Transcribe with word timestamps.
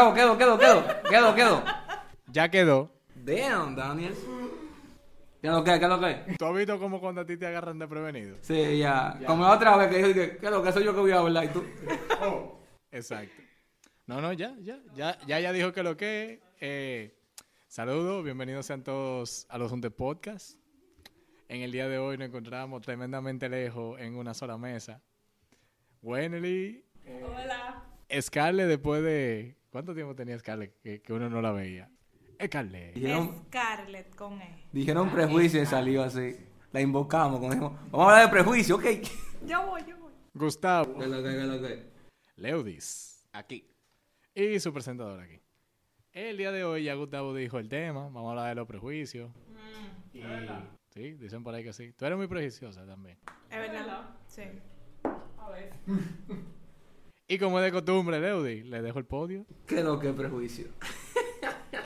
Grabo, 0.00 0.14
quedo, 0.14 0.38
quedo, 0.38 0.58
quedo. 0.58 0.84
Quedo, 1.10 1.34
quedo. 1.34 1.64
Ya 2.28 2.48
quedó. 2.48 2.90
Damn, 3.16 3.76
Daniel. 3.76 4.14
¿Qué 5.42 5.46
es 5.46 5.52
lo 5.52 5.62
que? 5.62 5.78
¿Qué 5.78 5.84
es 5.84 5.90
lo 5.90 6.00
que? 6.00 6.36
¿Tú 6.38 6.46
has 6.46 6.54
visto 6.54 6.78
como 6.78 7.00
cuando 7.00 7.20
a 7.20 7.26
ti 7.26 7.36
te 7.36 7.46
agarran 7.46 7.78
de 7.78 7.86
prevenido? 7.86 8.38
Sí, 8.40 8.78
ya. 8.78 9.20
Como 9.26 9.44
la 9.44 9.52
otra 9.52 9.76
vez 9.76 9.88
que 9.90 9.98
dije, 9.98 10.14
que, 10.14 10.36
¿qué 10.38 10.46
es 10.46 10.52
lo 10.52 10.62
que 10.62 10.72
soy 10.72 10.84
yo 10.84 10.94
que 10.94 11.00
voy 11.00 11.10
a 11.10 11.18
hablar? 11.18 11.44
Y 11.44 11.48
tú. 11.48 11.62
Exacto. 12.90 13.42
No, 14.06 14.22
no, 14.22 14.32
ya, 14.32 14.56
ya, 14.62 14.78
ya, 14.94 15.18
ya, 15.26 15.38
ya 15.38 15.52
dijo 15.52 15.74
que 15.74 15.82
lo 15.82 15.98
que. 15.98 16.40
Eh, 16.60 17.14
saludos, 17.68 18.24
bienvenidos 18.24 18.64
sean 18.64 18.82
todos 18.82 19.44
a 19.50 19.58
los 19.58 19.70
Junte 19.70 19.90
Podcast. 19.90 20.58
En 21.48 21.60
el 21.60 21.72
día 21.72 21.90
de 21.90 21.98
hoy 21.98 22.16
nos 22.16 22.28
encontramos 22.28 22.80
tremendamente 22.80 23.50
lejos 23.50 24.00
en 24.00 24.16
una 24.16 24.32
sola 24.32 24.56
mesa. 24.56 25.02
Wenely, 26.00 26.86
Hola. 27.22 27.84
Scarlett, 28.18 28.66
después 28.66 29.02
de. 29.02 29.59
¿Cuánto 29.70 29.94
tiempo 29.94 30.14
tenía 30.14 30.38
Scarlett 30.38 30.80
que, 30.82 31.00
que 31.00 31.12
uno 31.12 31.30
no 31.30 31.40
la 31.40 31.52
veía? 31.52 31.88
Scarlett. 32.44 32.94
Dijeron, 32.94 33.44
Scarlett 33.46 34.14
con 34.14 34.40
E. 34.40 34.64
dijeron 34.72 35.10
prejuicio 35.10 35.62
y 35.62 35.66
salió 35.66 36.02
así. 36.02 36.36
La 36.72 36.80
invocamos. 36.80 37.40
Dijimos, 37.40 37.72
vamos 37.90 38.00
a 38.08 38.10
hablar 38.10 38.26
de 38.26 38.30
prejuicio, 38.32 38.76
ok. 38.76 38.82
¿Qué 38.82 39.02
Yo 39.46 39.66
voy, 39.66 39.82
yo 39.86 39.96
voy. 39.98 40.12
Gustavo. 40.34 41.02
es 41.02 41.08
lo 41.08 41.16
que? 41.22 41.28
¿Qué 41.30 41.40
es 41.40 41.46
lo 41.46 41.60
que? 41.60 41.90
Leudis. 42.36 43.28
Aquí. 43.32 43.66
Y 44.34 44.58
su 44.60 44.72
presentador 44.72 45.20
aquí. 45.20 45.40
El 46.12 46.36
día 46.36 46.50
de 46.50 46.64
hoy 46.64 46.84
ya 46.84 46.94
Gustavo 46.94 47.34
dijo 47.34 47.58
el 47.58 47.68
tema. 47.68 48.04
Vamos 48.04 48.26
a 48.26 48.30
hablar 48.30 48.48
de 48.48 48.54
los 48.56 48.66
prejuicios. 48.66 49.30
Mm, 49.48 50.16
Y, 50.16 50.22
sí, 50.90 51.12
dicen 51.14 51.42
por 51.44 51.54
ahí 51.54 51.62
que 51.62 51.72
sí. 51.72 51.92
Tú 51.92 52.04
eres 52.04 52.18
muy 52.18 52.26
prejuiciosa 52.26 52.84
también. 52.86 53.18
Es 53.50 53.58
verdad. 53.58 54.10
Sí. 54.26 54.42
A 55.38 55.50
ver. 55.50 55.72
Y 57.30 57.38
como 57.38 57.60
es 57.60 57.64
de 57.64 57.70
costumbre, 57.70 58.18
Leudi, 58.18 58.64
le 58.64 58.82
dejo 58.82 58.98
el 58.98 59.04
podio. 59.04 59.46
¿Qué 59.64 59.78
es 59.78 59.84
lo 59.84 60.00
que 60.00 60.08
es 60.08 60.14
prejuicio? 60.14 60.66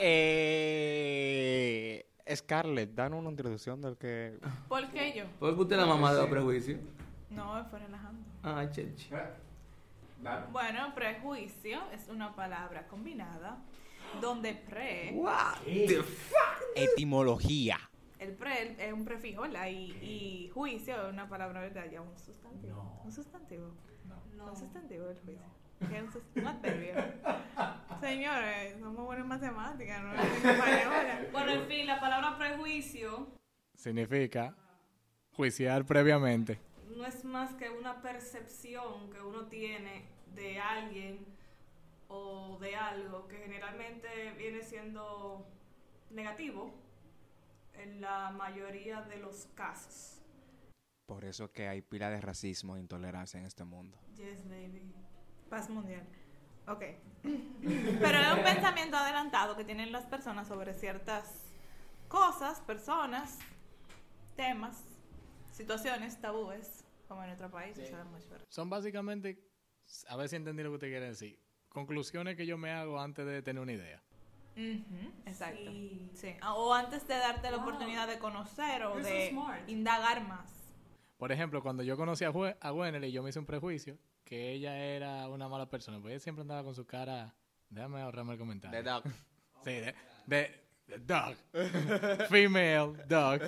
Eh, 0.06 2.04
Scarlett, 2.34 2.94
danos 2.94 3.20
una 3.20 3.30
introducción 3.30 3.80
del 3.80 3.96
que... 3.96 4.38
¿Por 4.68 4.90
qué 4.90 5.12
yo? 5.16 5.24
¿Por 5.38 5.54
qué 5.54 5.60
usted 5.60 5.76
es 5.76 5.82
la 5.82 5.86
mamá 5.86 6.12
de 6.12 6.22
los 6.22 6.30
prejuicios? 6.30 6.80
No, 7.30 7.64
fue 7.70 7.78
relajando. 7.78 8.24
Ah, 8.42 8.66
cheche. 8.70 9.08
Bueno, 10.50 10.92
prejuicio 10.94 11.80
es 11.92 12.08
una 12.08 12.34
palabra 12.34 12.88
combinada 12.88 13.58
donde 14.20 14.54
pre, 14.54 15.12
What 15.14 15.58
the 15.64 16.02
fuck? 16.02 16.62
Etimología. 16.74 17.78
El 18.24 18.32
pre 18.34 18.76
es 18.78 18.92
un 18.92 19.04
prefijo, 19.04 19.42
¿verdad? 19.42 19.66
Y, 19.68 19.92
y 20.02 20.50
juicio 20.52 21.06
es 21.06 21.12
una 21.12 21.28
palabra, 21.28 21.60
¿verdad? 21.60 21.86
Ya 21.90 22.00
un 22.00 22.16
sustantivo. 22.18 23.00
Un 23.04 23.12
sustantivo. 23.12 23.70
No. 24.36 24.46
Un 24.50 24.56
sustantivo 24.56 25.08
el 25.08 25.16
juicio. 25.20 25.46
¿Qué 25.88 25.96
es 25.98 26.02
un 26.04 26.12
sus- 26.12 26.22
un 26.36 26.46
adverbio? 26.46 26.94
Señores, 28.00 28.76
somos 28.80 29.04
buenos 29.06 29.24
en 29.24 29.28
matemáticas, 29.28 30.02
no 30.02 30.12
en 30.14 30.20
español. 30.20 31.28
Bueno, 31.32 31.52
en 31.52 31.66
fin, 31.66 31.86
la 31.86 32.00
palabra 32.00 32.36
prejuicio 32.38 33.28
Significa 33.74 34.54
juiciar 35.32 35.84
previamente. 35.84 36.58
no 36.96 37.04
es 37.06 37.24
más 37.24 37.54
que 37.54 37.68
una 37.70 38.00
percepción 38.02 39.10
que 39.10 39.20
uno 39.20 39.46
tiene 39.46 40.04
de 40.34 40.58
alguien 40.60 41.26
o 42.08 42.58
de 42.60 42.76
algo 42.76 43.26
que 43.26 43.38
generalmente 43.38 44.32
viene 44.38 44.62
siendo 44.62 45.46
negativo 46.10 46.72
en 47.76 48.00
la 48.00 48.30
mayoría 48.30 49.02
de 49.02 49.18
los 49.18 49.46
casos. 49.54 50.20
Por 51.06 51.24
eso 51.24 51.52
que 51.52 51.68
hay 51.68 51.82
pila 51.82 52.08
de 52.10 52.20
racismo 52.20 52.76
e 52.76 52.80
intolerancia 52.80 53.38
en 53.38 53.46
este 53.46 53.64
mundo. 53.64 53.98
Yes, 54.16 54.48
baby. 54.48 54.92
Paz 55.50 55.68
mundial. 55.68 56.06
Ok. 56.66 56.82
Pero 57.22 58.18
es 58.18 58.32
un 58.38 58.42
pensamiento 58.42 58.96
adelantado 58.96 59.56
que 59.56 59.64
tienen 59.64 59.92
las 59.92 60.06
personas 60.06 60.48
sobre 60.48 60.72
ciertas 60.72 61.44
cosas, 62.08 62.60
personas, 62.62 63.38
temas, 64.36 64.82
situaciones, 65.52 66.18
tabúes, 66.20 66.84
como 67.06 67.20
en 67.22 67.28
nuestro 67.28 67.50
país, 67.50 67.76
se 67.76 67.86
sabe 67.90 68.04
mucho. 68.04 68.26
pero- 68.30 68.44
Son 68.48 68.70
básicamente, 68.70 69.38
a 70.08 70.16
ver 70.16 70.28
si 70.28 70.36
entendí 70.36 70.62
lo 70.62 70.70
que 70.70 70.74
usted 70.76 70.88
quiere 70.88 71.06
decir, 71.08 71.38
conclusiones 71.68 72.36
que 72.36 72.46
yo 72.46 72.56
me 72.56 72.70
hago 72.70 72.98
antes 73.00 73.26
de 73.26 73.42
tener 73.42 73.62
una 73.62 73.72
idea. 73.72 74.02
Exacto. 75.26 75.70
Sí. 75.70 76.10
Sí. 76.14 76.34
Ah, 76.40 76.54
O 76.54 76.72
antes 76.72 77.06
de 77.08 77.14
darte 77.14 77.50
la 77.50 77.58
oportunidad 77.58 78.06
de 78.08 78.18
conocer 78.18 78.82
o 78.84 78.94
You're 79.00 79.02
de 79.02 79.30
indagar 79.68 80.26
más. 80.26 80.52
Por 81.16 81.32
ejemplo, 81.32 81.62
cuando 81.62 81.82
yo 81.82 81.96
conocí 81.96 82.24
a, 82.24 82.30
Jue- 82.32 82.56
a 82.60 82.70
yo 83.08 83.22
me 83.22 83.30
hice 83.30 83.38
un 83.38 83.46
prejuicio 83.46 83.98
que 84.24 84.52
ella 84.52 84.76
era 84.78 85.28
una 85.28 85.48
mala 85.48 85.68
persona, 85.70 85.98
porque 85.98 86.14
ella 86.14 86.20
siempre 86.20 86.42
andaba 86.42 86.62
con 86.64 86.74
su 86.74 86.86
cara... 86.86 87.34
Déjame 87.70 88.00
ahorrarme 88.00 88.34
el 88.34 88.38
comentario. 88.38 88.76
De 88.76 88.88
Doc. 88.88 89.04
Sí, 89.64 89.70
de, 89.72 89.94
de, 90.26 90.64
de 90.86 90.98
dog. 90.98 91.34
Female 92.28 92.92
dog. 93.08 93.40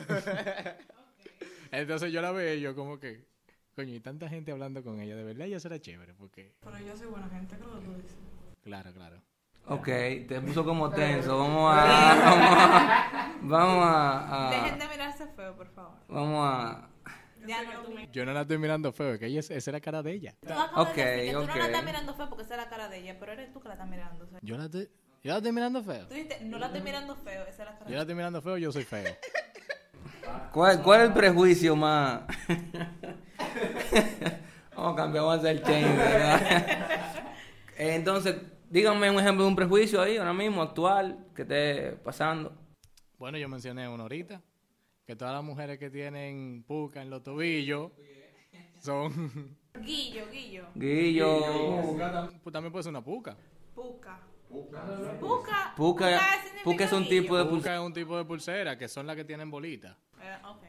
Entonces 1.71 2.13
yo 2.13 2.23
la 2.23 2.33
veo 2.33 2.55
y 2.55 2.61
yo 2.61 2.75
como 2.75 2.99
que, 2.99 3.27
coño, 3.75 3.93
y 3.95 4.01
tanta 4.01 4.29
gente 4.29 4.53
hablando 4.53 4.83
con 4.83 5.01
ella, 5.01 5.15
de 5.17 5.25
verdad 5.25 5.47
ella 5.47 5.61
será 5.61 5.79
chévere, 5.81 6.15
porque, 6.15 6.55
Pero 6.61 6.79
yo 6.79 6.97
soy 6.97 7.07
buena 7.09 7.29
gente, 7.29 7.57
creo 7.57 7.79
que 7.79 7.85
tú 7.85 7.95
dices. 7.95 8.17
claro, 8.63 8.93
claro. 8.93 9.23
Ok, 9.69 9.87
te 9.87 10.41
puso 10.41 10.65
como 10.65 10.91
tenso. 10.91 11.39
Vamos 11.39 11.75
a. 11.77 11.85
Vamos 11.85 12.51
a. 12.51 13.33
Vamos 13.43 13.85
a. 13.85 14.47
a- 14.47 14.51
Dejen 14.51 14.79
de 14.79 14.89
mirarse 14.89 15.27
feo, 15.35 15.57
por 15.57 15.69
favor. 15.69 15.95
vamos 16.09 16.47
a. 16.49 16.89
Ya 17.47 17.61
sé 17.61 17.65
no 17.67 17.71
que 17.71 17.77
tú 17.87 17.93
me- 17.95 18.09
Yo 18.13 18.25
no 18.27 18.33
la 18.33 18.41
estoy 18.43 18.59
mirando 18.59 18.93
feo, 18.93 19.15
es 19.15 19.21
que 19.21 19.27
ella, 19.27 19.41
es- 19.41 19.51
esa 19.51 19.71
es 19.71 19.73
la 19.73 19.81
cara 19.81 20.03
de 20.03 20.13
ella. 20.13 20.35
Tú 20.41 20.53
acabas 20.53 20.89
Ok, 20.91 20.95
de 20.97 21.05
decir 21.05 21.27
que 21.27 21.33
tú 21.33 21.47
no 21.47 21.55
la 21.57 21.67
estás 21.67 21.85
mirando 21.85 22.15
feo 22.15 22.29
porque 22.29 22.43
esa 22.45 22.55
es 22.55 22.61
la 22.61 22.69
cara 22.69 22.89
de 22.89 22.99
ella, 22.99 23.17
pero 23.21 23.33
eres 23.33 23.53
tú 23.53 23.61
que 23.61 23.69
la 23.69 23.75
estás 23.75 23.89
mirando. 23.89 24.25
o 24.25 24.29
sea, 24.29 24.39
Yo 24.43 24.57
la 24.57 24.65
estoy, 24.67 24.89
yo 25.25 25.31
la 25.33 25.37
estoy 25.39 25.53
mirando 25.53 25.83
feo. 25.85 26.07
Tú 26.09 26.15
dijiste, 26.15 26.39
no 26.45 26.59
la 26.59 26.67
estoy 26.67 26.81
mirando 26.83 27.17
feo, 27.17 27.43
esa 27.43 27.51
es 27.51 27.59
la 27.59 27.65
cara 27.79 27.85
Yo 27.85 27.91
de 27.91 27.95
la 27.97 28.01
estoy 28.03 28.15
mirando 28.15 28.43
feo, 28.43 28.59
yo 28.59 28.73
soy 28.73 28.85
feo. 28.85 29.15
¿Cuál, 30.53 30.83
cuál 30.83 31.01
es 31.03 31.07
el 31.09 31.13
prejuicio 31.13 31.77
más.? 31.77 32.23
vamos 34.77 34.93
a 34.93 34.97
cambiar, 34.97 35.25
vamos 35.25 35.37
a 35.37 35.39
hacer 35.39 35.63
change, 35.63 35.97
¿verdad? 35.97 36.71
Entonces, 37.79 38.37
díganme 38.71 39.11
un 39.11 39.19
ejemplo 39.21 39.45
de 39.45 39.51
un 39.51 39.57
prejuicio 39.57 40.01
ahí, 40.01 40.17
ahora 40.17 40.33
mismo, 40.33 40.63
actual, 40.63 41.27
que 41.35 41.43
esté 41.43 41.93
pasando. 42.05 42.53
Bueno, 43.19 43.39
yo 43.39 43.49
mencioné 43.49 43.89
uno 43.89 44.03
ahorita, 44.05 44.43
que 45.07 45.17
todas 45.17 45.35
las 45.35 45.43
mujeres 45.45 45.79
que 45.79 45.91
tienen 45.91 46.65
puca 46.67 47.01
en 47.03 47.11
los 47.11 47.23
tobillos 47.23 47.93
son... 48.81 49.57
Guillo, 49.81 50.25
Guillo. 50.31 50.67
Guillo. 50.75 51.41
Pues 52.43 52.53
también 52.53 52.73
puede 52.73 52.83
ser 52.83 52.91
una 52.91 53.03
puca. 53.05 53.37
Puca. 53.75 54.21
Puca. 54.49 55.75
Puca, 55.77 56.07
significa 56.43 56.65
puca 56.65 56.85
es 56.85 56.93
un 56.93 57.03
guillo. 57.05 57.23
tipo 57.23 57.37
de 57.37 57.43
Puca 57.45 57.51
pulsera. 57.55 57.75
es 57.77 57.81
un 57.83 57.93
tipo 57.93 58.17
de 58.17 58.25
pulsera, 58.25 58.79
que 58.79 58.89
son 58.89 59.07
las 59.07 59.17
que 59.17 59.25
tienen 59.25 59.51
bolitas. 59.51 59.97
Eh, 60.21 60.37
ok. 60.49 60.63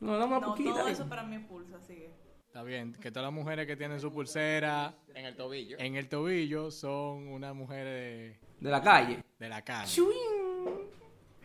No, 0.00 0.12
dame 0.18 0.36
una 0.36 0.40
No, 0.40 0.46
poquita. 0.52 0.70
todo 0.74 0.88
eso 0.88 1.08
para 1.08 1.22
mí 1.24 1.36
es 1.36 1.44
pulso, 1.46 1.80
sigue. 1.80 2.10
Está 2.52 2.62
bien, 2.64 2.92
que 2.92 3.10
todas 3.10 3.24
las 3.24 3.32
mujeres 3.32 3.66
que 3.66 3.76
tienen 3.76 3.98
su 3.98 4.12
pulsera 4.12 4.94
En 5.14 5.24
el 5.24 5.34
tobillo. 5.34 5.78
en 5.78 5.96
el 5.96 6.06
tobillo 6.06 6.70
son 6.70 7.28
unas 7.28 7.54
mujeres 7.54 8.36
De 8.60 8.70
la 8.70 8.82
calle. 8.82 9.16
de, 9.16 9.24
de 9.38 9.48
la 9.48 9.62
calle. 9.62 10.02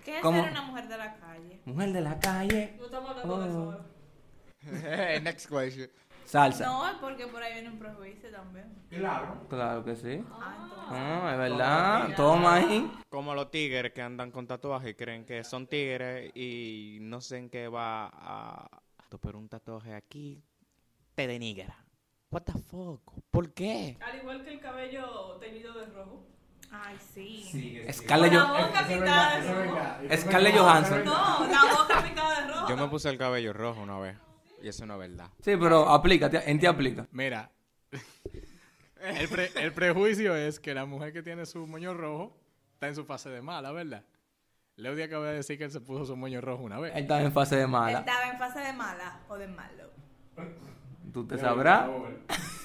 ¿Qué 0.04 0.18
es 0.18 0.22
¿Cómo? 0.22 0.44
ser 0.44 0.52
una 0.52 0.64
mujer 0.64 0.88
de 0.90 0.98
la 0.98 1.16
calle? 1.16 1.62
Mujer 1.64 1.94
de 1.94 2.02
la 2.02 2.20
calle. 2.20 2.76
No 2.78 2.86
estamos 2.88 3.10
hablando 3.12 3.40
de 3.40 3.48
eso 3.50 3.58
Oh. 3.58 3.72
ahora. 3.72 5.20
Next 5.22 5.50
question. 5.50 5.90
Salsa. 6.26 6.66
No, 6.66 6.86
es 6.90 6.96
porque 6.96 7.26
por 7.28 7.42
ahí 7.42 7.54
viene 7.54 7.70
un 7.70 7.80
prejuicio 7.80 8.30
también. 8.30 8.66
Claro 8.90 9.86
que 9.86 9.96
sí. 9.96 10.22
Ah, 10.30 10.58
entonces. 10.62 10.88
Ah, 10.90 11.30
es 11.32 11.38
verdad. 11.38 12.16
Toma 12.18 12.56
ahí. 12.56 12.92
Como 13.08 13.34
los 13.34 13.50
tigres 13.50 13.94
que 13.94 14.02
andan 14.02 14.30
con 14.32 14.46
tatuajes 14.46 14.92
y 14.92 14.94
creen 14.96 15.24
que 15.24 15.46
son 15.46 15.68
tigres 15.68 16.32
y 16.36 16.98
no 17.00 17.22
sé 17.22 17.38
en 17.38 17.50
qué 17.50 17.70
va 17.70 18.08
a... 18.14 18.82
Pero 19.22 19.40
un 19.40 19.48
tatuaje 19.48 19.94
aquí 19.94 20.44
te 21.18 21.26
denigra. 21.26 21.76
What 22.30 22.44
the 22.44 22.54
fuck? 22.54 23.02
¿Por 23.32 23.52
qué? 23.52 23.98
Al 24.02 24.20
igual 24.20 24.44
que 24.44 24.52
el 24.54 24.60
cabello 24.60 25.38
teñido 25.40 25.74
de 25.74 25.88
rojo. 25.88 26.24
Ay, 26.72 26.96
sí. 27.12 27.82
Scarlett, 27.92 28.34
la 28.34 28.42
Jo- 28.42 28.68
boca 28.68 28.88
pintada 28.88 29.40
de 29.42 29.64
rojo. 29.66 29.78
Scarlett 30.16 30.56
Johansson. 30.58 31.04
No, 31.06 31.48
la 31.48 31.62
boca 31.76 32.04
pintada 32.04 32.42
de 32.42 32.54
rojo. 32.54 32.70
Yo 32.70 32.78
me 32.78 32.88
puse 32.88 33.10
el 33.10 33.18
cabello 33.18 33.52
rojo 33.52 33.82
una 33.82 33.98
vez. 33.98 34.16
Y 34.62 34.68
eso 34.68 34.86
no 34.86 34.94
es 35.02 35.10
verdad. 35.10 35.32
Sí, 35.42 35.56
pero 35.58 35.90
aplica, 35.90 36.30
en 36.46 36.60
ti 36.60 36.68
aplica. 36.68 37.08
Mira, 37.12 37.50
el, 39.02 39.28
pre- 39.28 39.52
el 39.56 39.74
prejuicio 39.74 40.36
es 40.36 40.60
que 40.60 40.76
la 40.76 40.86
mujer 40.86 41.14
que 41.14 41.24
tiene 41.24 41.48
su 41.48 41.66
moño 41.66 41.96
rojo 41.96 42.38
está 42.74 42.90
en 42.90 42.96
su 42.96 43.06
fase 43.06 43.30
de 43.32 43.42
mala, 43.42 43.72
¿verdad? 43.72 44.04
Leudia 44.76 45.06
acaba 45.06 45.26
de 45.30 45.38
decir 45.38 45.58
que 45.58 45.64
él 45.64 45.72
se 45.72 45.82
puso 45.82 46.06
su 46.06 46.16
moño 46.16 46.42
rojo 46.42 46.62
una 46.62 46.78
vez. 46.80 46.94
Él 46.96 47.02
estaba 47.04 47.22
en 47.24 47.32
fase 47.32 47.56
de 47.56 47.64
Él 47.64 47.68
mala. 47.70 48.00
estaba 48.02 48.30
en 48.30 48.38
fase 48.38 48.60
de 48.60 48.74
mala 48.74 49.20
o 49.28 49.36
de 49.36 49.48
malo. 49.48 49.90
Tú 51.18 51.26
te 51.26 51.36
sabrás. 51.40 51.90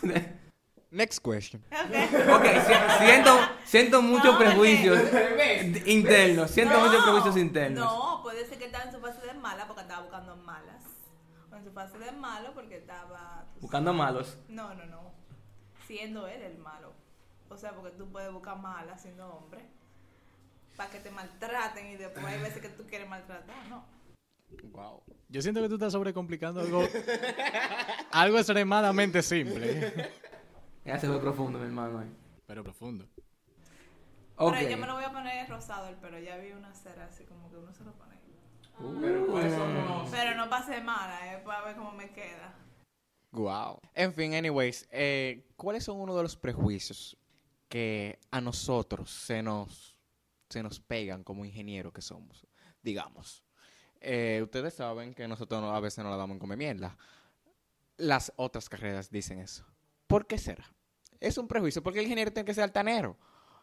Next 0.90 1.24
question. 1.24 1.64
Ok, 1.72 2.44
si- 2.44 3.06
siento, 3.06 3.30
siento 3.64 4.02
muchos 4.02 4.34
No, 4.34 4.38
prejuicios 4.38 5.00
internos. 5.86 6.50
Siento 6.50 6.78
muchos 6.80 7.02
prejuicios 7.02 7.36
internos. 7.38 7.82
No, 7.82 8.20
puede 8.22 8.44
ser 8.46 8.58
que 8.58 8.66
estaba 8.66 8.84
en 8.84 8.92
su 8.92 9.00
fase 9.00 9.26
de 9.26 9.32
mala 9.32 9.66
porque 9.66 9.80
estaba 9.80 10.02
buscando 10.02 10.36
malas. 10.36 10.84
O 11.50 11.56
en 11.56 11.64
su 11.64 11.72
fase 11.72 11.98
de 11.98 12.12
malo 12.12 12.52
porque 12.52 12.76
estaba. 12.76 13.46
Buscando 13.58 13.94
malos. 13.94 14.36
No, 14.50 14.74
no, 14.74 14.84
no. 14.84 15.12
Siendo 15.86 16.26
él 16.28 16.42
el 16.42 16.58
malo. 16.58 16.92
O 17.48 17.56
sea, 17.56 17.72
porque 17.72 17.96
tú 17.96 18.12
puedes 18.12 18.30
buscar 18.30 18.58
mala 18.58 18.98
siendo 18.98 19.26
hombre. 19.32 19.64
Para 20.76 20.90
que 20.90 20.98
te 20.98 21.10
maltraten 21.10 21.86
y 21.86 21.96
después 21.96 22.22
hay 22.26 22.38
veces 22.38 22.60
que 22.60 22.68
tú 22.68 22.84
quieres 22.86 23.08
maltratar, 23.08 23.66
¿no? 23.70 23.82
Wow. 24.72 25.02
Yo 25.28 25.42
siento 25.42 25.62
que 25.62 25.68
tú 25.68 25.74
estás 25.74 25.92
sobrecomplicando 25.92 26.60
algo, 26.60 26.82
algo 28.10 28.38
extremadamente 28.38 29.22
simple, 29.22 30.10
Ya 30.84 30.98
se 30.98 31.06
fue 31.06 31.20
profundo, 31.20 31.58
mi 31.58 31.66
hermano. 31.66 32.00
ahí. 32.00 32.08
pero 32.46 32.62
profundo. 32.62 33.06
Ok. 34.36 34.54
Pero 34.58 34.70
yo 34.70 34.76
me 34.78 34.86
lo 34.86 34.94
voy 34.94 35.04
a 35.04 35.12
poner 35.12 35.48
rosado 35.48 35.88
el 35.88 35.96
pelo. 35.96 36.18
Ya 36.18 36.36
vi 36.36 36.52
una 36.52 36.74
cera 36.74 37.06
así 37.06 37.24
como 37.24 37.50
que 37.50 37.56
uno 37.56 37.72
se 37.72 37.84
lo 37.84 37.92
pone. 37.92 38.12
Uh. 38.78 40.08
Pero 40.10 40.34
no 40.34 40.48
pase 40.48 40.80
mala, 40.80 41.34
eh, 41.34 41.42
para 41.44 41.62
ver 41.64 41.76
cómo 41.76 41.92
me 41.92 42.10
queda. 42.10 42.54
Wow. 43.30 43.80
En 43.94 44.12
fin, 44.12 44.34
anyways, 44.34 44.88
eh, 44.90 45.46
¿cuáles 45.56 45.84
son 45.84 46.00
uno 46.00 46.16
de 46.16 46.22
los 46.22 46.36
prejuicios 46.36 47.16
que 47.68 48.18
a 48.30 48.40
nosotros 48.40 49.10
se 49.10 49.42
nos, 49.42 49.96
se 50.50 50.62
nos 50.62 50.80
pegan 50.80 51.22
como 51.24 51.44
ingenieros 51.44 51.92
que 51.92 52.02
somos? 52.02 52.46
Digamos. 52.82 53.42
Eh, 54.04 54.40
ustedes 54.42 54.74
saben 54.74 55.14
que 55.14 55.28
nosotros 55.28 55.60
no- 55.60 55.74
a 55.74 55.80
veces 55.80 56.02
no 56.04 56.10
la 56.10 56.16
damos 56.16 56.34
en 56.34 56.38
comer 56.40 56.58
mierda. 56.58 56.96
Las 57.96 58.32
otras 58.36 58.68
carreras 58.68 59.10
dicen 59.10 59.38
eso. 59.38 59.64
¿Por 60.06 60.26
qué 60.26 60.38
será? 60.38 60.64
Es 61.20 61.38
un 61.38 61.46
prejuicio, 61.46 61.82
porque 61.82 62.00
el 62.00 62.06
ingeniero 62.06 62.32
tiene 62.32 62.44
que 62.44 62.54
ser 62.54 62.64
altanero. 62.64 63.16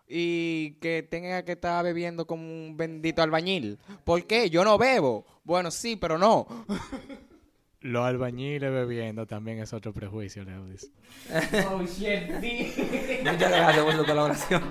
Y 0.07 0.71
que 0.81 1.03
tenga 1.03 1.43
que 1.43 1.51
estar 1.51 1.83
bebiendo 1.83 2.25
como 2.25 2.41
un 2.43 2.75
bendito 2.77 3.21
albañil. 3.21 3.77
¿Por 4.05 4.25
qué? 4.25 4.49
Yo 4.49 4.63
no 4.63 4.77
bebo. 4.77 5.25
Bueno, 5.43 5.69
sí, 5.71 5.95
pero 5.97 6.17
no. 6.17 6.47
Los 7.81 8.05
albañiles 8.05 8.71
bebiendo 8.71 9.25
también 9.27 9.59
es 9.59 9.71
otro 9.73 9.93
prejuicio, 9.93 10.43
Leudis. 10.43 10.91
Muchas 13.23 13.51
gracias 13.51 13.83
por 13.85 13.93
su 13.95 14.05
colaboración. 14.05 14.63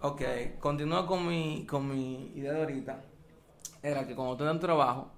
Ok, 0.00 0.22
continúo 0.58 1.06
con 1.06 1.26
mi, 1.26 1.64
con 1.66 1.88
mi 1.88 2.32
idea 2.36 2.52
de 2.52 2.60
ahorita. 2.60 3.02
Era 3.84 4.06
que 4.06 4.14
cuando 4.14 4.34
tú 4.34 4.48
en 4.48 4.58
trabajo, 4.58 5.10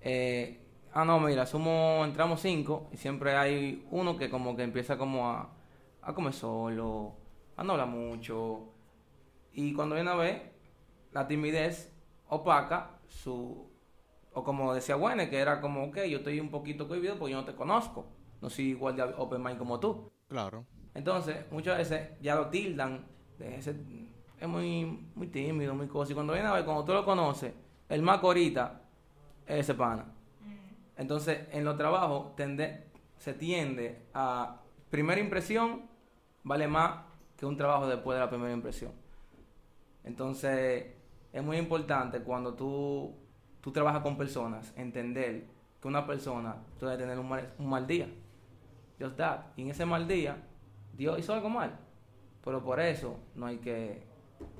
eh, 0.00 0.58
ah, 0.94 1.04
no, 1.04 1.20
mira, 1.20 1.44
somos, 1.44 2.06
entramos 2.06 2.40
cinco 2.40 2.88
y 2.90 2.96
siempre 2.96 3.36
hay 3.36 3.86
uno 3.90 4.16
que 4.16 4.30
como 4.30 4.56
que 4.56 4.62
empieza 4.62 4.96
como 4.96 5.28
a, 5.28 5.50
a 6.00 6.14
comer 6.14 6.32
solo, 6.32 7.16
a 7.54 7.62
no 7.62 7.72
hablar 7.72 7.88
mucho. 7.88 8.72
Y 9.52 9.74
cuando 9.74 9.94
viene 9.96 10.10
a 10.10 10.14
ver, 10.14 10.54
la 11.12 11.28
timidez 11.28 11.94
opaca 12.26 12.98
su, 13.08 13.70
o 14.32 14.42
como 14.42 14.72
decía 14.72 14.96
Wene, 14.96 15.28
que 15.28 15.38
era 15.38 15.60
como, 15.60 15.84
ok, 15.84 16.04
yo 16.04 16.18
estoy 16.18 16.40
un 16.40 16.48
poquito 16.48 16.88
cohibido 16.88 17.18
porque 17.18 17.32
yo 17.32 17.40
no 17.40 17.44
te 17.44 17.54
conozco. 17.54 18.06
No 18.40 18.48
soy 18.48 18.70
igual 18.70 18.96
de 18.96 19.02
open 19.02 19.42
mind 19.42 19.58
como 19.58 19.78
tú. 19.78 20.10
Claro. 20.28 20.64
Entonces, 20.94 21.44
muchas 21.50 21.76
veces 21.76 22.08
ya 22.22 22.36
lo 22.36 22.48
tildan 22.48 23.04
de 23.38 23.56
ese, 23.58 23.76
es 24.40 24.48
muy, 24.48 25.10
muy 25.14 25.26
tímido, 25.26 25.74
muy 25.74 25.88
cosa. 25.88 26.12
Y 26.12 26.14
cuando 26.14 26.32
viene 26.32 26.48
a 26.48 26.54
ver, 26.54 26.64
cuando 26.64 26.86
tú 26.86 26.94
lo 26.94 27.04
conoces, 27.04 27.52
el 27.88 28.02
más 28.02 28.22
ahorita 28.22 28.80
es 29.46 29.60
ese 29.60 29.74
pana. 29.74 30.06
Entonces, 30.96 31.48
en 31.52 31.64
los 31.64 31.76
trabajos 31.76 32.36
tende, 32.36 32.84
se 33.18 33.34
tiende 33.34 34.06
a 34.14 34.60
primera 34.90 35.20
impresión 35.20 35.82
vale 36.44 36.68
más 36.68 37.00
que 37.36 37.46
un 37.46 37.56
trabajo 37.56 37.86
después 37.88 38.16
de 38.16 38.20
la 38.20 38.30
primera 38.30 38.52
impresión. 38.52 38.92
Entonces, 40.04 40.92
es 41.32 41.42
muy 41.42 41.56
importante 41.56 42.20
cuando 42.20 42.54
tú, 42.54 43.12
tú 43.60 43.72
trabajas 43.72 44.02
con 44.02 44.16
personas, 44.16 44.72
entender 44.76 45.46
que 45.80 45.88
una 45.88 46.06
persona 46.06 46.56
puede 46.78 46.96
tener 46.96 47.18
un 47.18 47.28
mal, 47.28 47.52
un 47.58 47.68
mal 47.68 47.86
día. 47.86 48.08
Just 49.00 49.16
that. 49.16 49.40
Y 49.56 49.62
en 49.62 49.70
ese 49.70 49.84
mal 49.84 50.06
día, 50.06 50.36
Dios 50.96 51.18
hizo 51.18 51.34
algo 51.34 51.48
mal. 51.48 51.76
Pero 52.44 52.62
por 52.62 52.78
eso 52.78 53.18
no 53.34 53.46
hay 53.46 53.58
que 53.58 54.02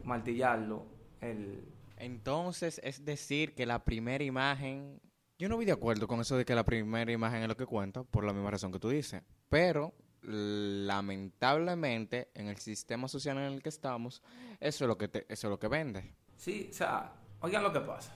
martillarlo. 0.03 0.87
El... 1.21 1.74
Entonces, 2.05 2.81
es 2.85 3.05
decir, 3.05 3.55
que 3.55 3.67
la 3.67 3.85
primera 3.85 4.23
imagen... 4.23 5.01
Yo 5.39 5.49
no 5.49 5.57
voy 5.57 5.65
de 5.65 5.73
acuerdo 5.73 6.07
con 6.07 6.21
eso 6.21 6.37
de 6.37 6.45
que 6.45 6.55
la 6.55 6.65
primera 6.65 7.11
imagen 7.11 7.43
es 7.43 7.49
lo 7.49 7.57
que 7.57 7.67
cuenta, 7.67 8.05
por 8.05 8.25
la 8.25 8.33
misma 8.33 8.51
razón 8.51 8.71
que 8.71 8.79
tú 8.79 8.91
dices. 8.91 9.23
Pero, 9.49 9.95
lamentablemente, 10.23 12.31
en 12.35 12.49
el 12.49 12.59
sistema 12.59 13.09
social 13.09 13.39
en 13.39 13.45
el 13.55 13.63
que 13.63 13.71
estamos, 13.71 14.23
eso 14.61 14.85
es 14.85 14.89
lo 14.89 14.99
que, 14.99 15.09
te- 15.09 15.25
eso 15.33 15.49
es 15.49 15.51
lo 15.51 15.59
que 15.59 15.69
vende. 15.69 16.15
Sí, 16.37 16.69
o 16.71 16.75
sea, 16.75 17.13
oigan 17.41 17.63
lo 17.63 17.73
que 17.73 17.81
pasa. 17.81 18.15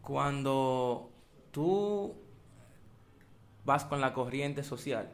Cuando 0.00 1.12
tú 1.50 2.16
vas 3.64 3.84
con 3.84 4.00
la 4.00 4.12
corriente 4.12 4.64
social, 4.64 5.08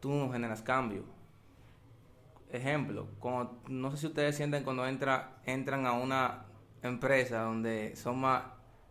tú 0.00 0.10
no 0.10 0.32
generas 0.32 0.62
cambio. 0.62 1.04
Ejemplo, 2.54 3.08
cuando- 3.18 3.60
no 3.68 3.90
sé 3.90 3.96
si 3.96 4.06
ustedes 4.06 4.36
sienten 4.36 4.62
cuando 4.62 4.86
entra, 4.86 5.40
entran 5.44 5.86
a 5.86 5.92
una 5.92 6.44
empresa 6.82 7.40
donde 7.42 7.96
son 7.96 8.20
más 8.20 8.44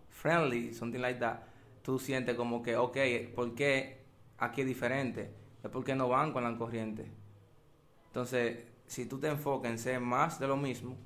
friendly, 0.09 0.73
something 0.73 0.99
like 0.99 1.17
that, 1.21 1.39
tú 1.81 1.97
sientes 1.97 2.35
como 2.35 2.61
que, 2.61 2.75
ok, 2.75 2.97
¿por 3.33 3.55
qué 3.55 4.03
aquí 4.37 4.61
es 4.61 4.67
diferente? 4.67 5.33
Es 5.63 5.69
porque 5.69 5.95
no 5.95 6.09
van 6.09 6.33
con 6.33 6.43
la 6.43 6.57
corriente. 6.57 7.09
Entonces, 8.07 8.65
si 8.85 9.05
tú 9.05 9.17
te 9.17 9.27
enfocas 9.29 9.71
en 9.71 9.79
ser 9.79 10.01
más 10.01 10.41
de 10.41 10.47
lo 10.47 10.57
mismo, 10.57 10.97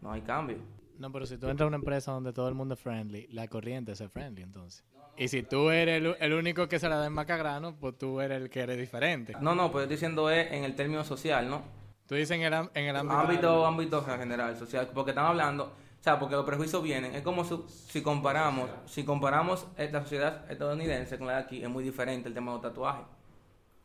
no 0.00 0.10
hay 0.10 0.22
cambio. 0.22 0.56
No, 0.98 1.12
pero 1.12 1.26
si 1.26 1.36
tú 1.36 1.48
entras 1.48 1.66
a 1.66 1.68
una 1.68 1.76
empresa 1.76 2.12
donde 2.12 2.32
todo 2.32 2.48
el 2.48 2.54
mundo 2.54 2.72
es 2.74 2.80
friendly, 2.80 3.26
la 3.28 3.46
corriente 3.46 3.92
es 3.92 4.02
friendly, 4.10 4.40
entonces. 4.40 4.86
Y 5.16 5.28
si 5.28 5.42
tú 5.42 5.70
eres 5.70 5.98
el, 6.02 6.16
el 6.20 6.32
único 6.32 6.68
que 6.68 6.78
se 6.78 6.88
la 6.88 6.96
da 6.96 7.06
en 7.06 7.12
macagrano, 7.12 7.76
pues 7.76 7.96
tú 7.98 8.20
eres 8.20 8.40
el 8.40 8.48
que 8.50 8.60
eres 8.60 8.78
diferente. 8.78 9.34
No, 9.40 9.54
no, 9.54 9.70
pues 9.70 9.82
estoy 9.82 9.96
diciendo 9.96 10.30
es 10.30 10.50
en 10.52 10.64
el 10.64 10.74
término 10.74 11.04
social, 11.04 11.48
¿no? 11.48 11.62
Tú 12.06 12.14
dices 12.14 12.32
en 12.36 12.42
el, 12.42 12.54
am- 12.54 12.70
en 12.74 12.86
el 12.86 12.96
ámbito... 12.96 13.18
Ámbito, 13.20 13.66
ámbito 13.66 14.02
general, 14.04 14.56
social, 14.56 14.88
porque 14.92 15.10
estamos 15.12 15.30
hablando, 15.30 15.64
o 15.64 16.02
sea, 16.02 16.18
porque 16.18 16.34
los 16.34 16.44
prejuicios 16.44 16.82
vienen, 16.82 17.14
es 17.14 17.22
como 17.22 17.44
su- 17.44 17.66
si 17.68 18.02
comparamos, 18.02 18.68
si 18.86 19.04
comparamos 19.04 19.66
esta 19.76 20.00
sociedad 20.02 20.50
estadounidense 20.50 21.16
con 21.18 21.26
la 21.28 21.34
de 21.34 21.38
aquí, 21.40 21.62
es 21.62 21.68
muy 21.68 21.84
diferente 21.84 22.28
el 22.28 22.34
tema 22.34 22.50
de 22.52 22.56
los 22.56 22.62
tatuajes, 22.62 23.04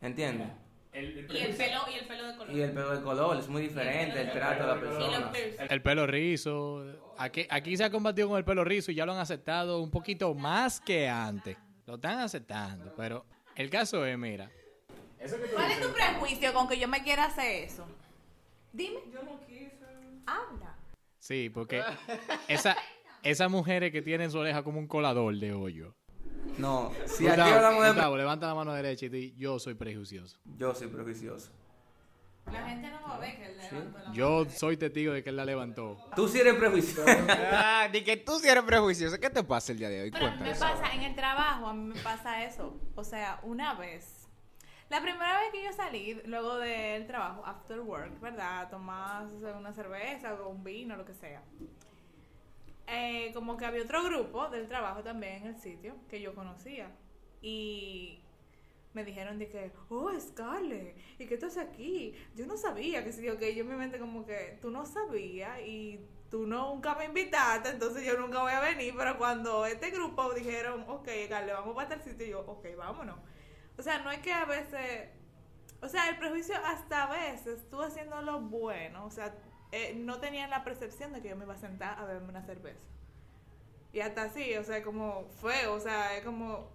¿entiendes? 0.02 0.48
Y 1.00 1.38
el 1.38 1.56
pelo, 1.56 1.80
y 1.92 1.96
el 1.96 2.08
pelo 2.08 2.28
de 2.28 2.38
color. 2.38 2.56
Y 2.56 2.62
el 2.62 2.72
pelo 2.72 2.96
de 2.96 3.04
color 3.04 3.38
es 3.38 3.48
muy 3.48 3.62
diferente, 3.64 4.22
el 4.22 4.32
trato 4.32 4.64
de 4.64 4.68
la 4.68 4.80
persona. 4.80 5.32
El 5.70 5.82
pelo 5.82 6.08
rizo. 6.08 6.84
Aquí, 7.18 7.46
aquí 7.50 7.78
se 7.78 7.84
ha 7.84 7.90
combatido 7.90 8.30
con 8.30 8.38
el 8.38 8.46
pelo 8.46 8.64
rizo 8.64 8.92
y 8.92 8.96
ya 8.96 9.06
lo 9.06 9.14
han 9.14 9.20
aceptado 9.20 9.82
un 9.82 9.92
poquito 9.92 10.34
más 10.34 10.80
que 10.80 11.08
antes. 11.08 11.58
Lo 11.86 11.96
están 11.96 12.20
aceptando, 12.20 12.94
pero 12.96 13.26
el 13.56 13.70
caso 13.70 14.06
es, 14.06 14.18
mira, 14.18 14.52
¿Cuál 15.54 15.72
es 15.72 15.82
tu 15.82 15.92
prejuicio 15.92 16.54
con 16.54 16.68
que 16.68 16.80
yo 16.80 16.88
me 16.88 17.04
quiera 17.04 17.26
hacer 17.26 17.64
eso? 17.64 17.88
Dime. 18.72 19.00
Yo 19.12 19.24
no 19.24 19.40
quise. 19.46 19.76
Habla. 20.26 20.78
sí, 21.20 21.50
porque 21.50 21.84
esa, 22.48 22.76
esas 23.24 23.50
mujeres 23.50 23.92
que 23.92 24.02
tienen 24.02 24.30
su 24.30 24.38
oreja 24.38 24.64
como 24.64 24.80
un 24.80 24.88
colador 24.88 25.36
de 25.38 25.54
hoyo. 25.54 25.96
No, 26.58 26.92
si 27.06 27.28
aquí 27.28 27.40
hablamos 27.42 27.84
de... 27.84 27.90
Gustavo, 27.92 28.18
levanta 28.18 28.48
la 28.48 28.56
mano 28.56 28.74
derecha 28.74 29.06
y 29.06 29.10
di, 29.10 29.36
yo 29.38 29.60
soy 29.60 29.76
prejuicioso. 29.76 30.38
Yo 30.58 30.74
soy 30.74 30.88
prejuicioso. 30.88 31.52
La 32.52 32.64
gente 32.64 32.90
no 32.90 33.02
va 33.08 33.16
a 33.16 33.20
ver 33.20 33.38
que 33.38 33.46
él 33.46 33.58
levantó 33.58 34.00
la 34.00 34.14
Yo 34.14 34.46
soy 34.50 34.78
testigo 34.78 35.14
de 35.14 35.24
que 35.24 35.30
él 35.30 35.36
la 35.36 35.46
levantó. 35.46 35.98
Tú 36.16 36.28
sí 36.28 36.40
eres 36.40 36.56
prejuicioso. 36.56 37.06
Ah, 37.30 37.90
di 37.92 38.04
que 38.04 38.18
tú 38.18 38.40
sí 38.40 38.48
eres 38.48 38.64
prejuicioso. 38.64 39.20
¿Qué 39.20 39.30
te 39.30 39.44
pasa 39.44 39.72
el 39.72 39.80
día 39.80 39.90
de 39.90 40.04
hoy? 40.04 40.12
Pero 40.12 40.28
a 40.28 40.32
mí 40.32 40.42
me 40.42 40.56
pasa, 40.56 40.94
en 40.94 41.02
el 41.04 41.16
trabajo, 41.16 41.68
a 41.68 41.74
mí 41.74 41.94
me 41.94 42.02
pasa 42.02 42.44
eso. 42.44 42.80
O 42.96 43.04
sea, 43.04 43.40
una 43.44 43.74
vez. 43.74 44.28
La 44.90 45.02
primera 45.02 45.40
vez 45.42 45.52
que 45.52 45.64
yo 45.64 45.74
salí, 45.74 46.22
luego 46.26 46.58
del 46.58 47.06
trabajo, 47.06 47.46
after 47.46 47.82
work, 47.82 48.22
¿verdad? 48.22 48.70
Tomar 48.70 49.26
una 49.58 49.74
cerveza 49.74 50.34
o 50.36 50.50
un 50.50 50.64
vino, 50.64 50.96
lo 50.96 51.04
que 51.06 51.14
sea. 51.14 51.44
Eh, 52.88 53.32
como 53.34 53.58
que 53.58 53.66
había 53.66 53.84
otro 53.84 54.02
grupo 54.04 54.48
del 54.48 54.68
trabajo 54.68 55.04
también 55.04 55.44
en 55.44 55.48
el 55.48 55.60
sitio 55.60 55.96
que 56.10 56.22
yo 56.22 56.34
conocía. 56.34 56.90
Y 57.42 58.22
me 58.94 59.04
dijeron 59.04 59.38
de 59.38 59.50
que, 59.50 59.72
oh, 59.90 60.10
Scarlett, 60.20 60.98
¿y 61.20 61.26
qué 61.26 61.36
haces 61.36 61.58
aquí? 61.58 62.16
Yo 62.36 62.46
no 62.48 62.58
sabía 62.58 63.04
que 63.04 63.12
sí, 63.12 63.28
que 63.38 63.54
yo 63.54 63.64
en 63.64 63.70
mi 63.70 63.76
mente 63.76 64.00
como 64.00 64.26
que 64.26 64.58
tú 64.62 64.72
no 64.72 64.86
sabías 64.86 65.60
y 65.62 66.00
tú 66.32 66.48
nunca 66.48 66.96
me 66.96 67.06
invitaste, 67.06 67.70
entonces 67.70 68.06
yo 68.06 68.18
nunca 68.18 68.42
voy 68.42 68.54
a 68.54 68.60
venir, 68.60 68.94
pero 68.98 69.18
cuando 69.18 69.66
este 69.66 69.92
grupo 69.92 70.34
dijeron, 70.34 70.86
ok, 70.88 71.08
Scarlett, 71.26 71.56
vamos 71.56 71.76
para 71.76 71.90
tal 71.90 72.02
sitio, 72.02 72.26
yo, 72.26 72.40
ok, 72.42 72.66
vámonos. 72.78 73.20
O 73.78 73.84
sea, 73.84 74.00
no 74.00 74.12
es 74.12 74.20
que 74.20 74.34
a 74.34 74.46
veces, 74.46 75.10
o 75.82 75.88
sea, 75.88 76.10
el 76.10 76.18
prejuicio 76.18 76.56
hasta 76.66 77.04
a 77.04 77.12
veces, 77.12 77.70
tú 77.70 77.82
haciendo 77.82 78.22
lo 78.22 78.40
bueno, 78.40 79.06
o 79.06 79.12
sea, 79.12 79.36
eh, 79.72 79.94
no 79.96 80.20
tenían 80.20 80.50
la 80.50 80.64
percepción 80.64 81.14
de 81.14 81.22
que 81.22 81.30
yo 81.30 81.36
me 81.36 81.46
iba 81.46 81.54
a 81.54 81.58
sentar 81.58 82.00
a 82.00 82.06
beberme 82.06 82.30
una 82.30 82.44
cerveza. 82.44 82.80
Y 83.94 84.00
hasta 84.02 84.24
así, 84.24 84.56
o 84.56 84.64
sea, 84.64 84.84
como 84.84 85.28
feo, 85.42 85.74
o 85.74 85.80
sea, 85.80 86.16
es 86.18 86.24
como 86.24 86.70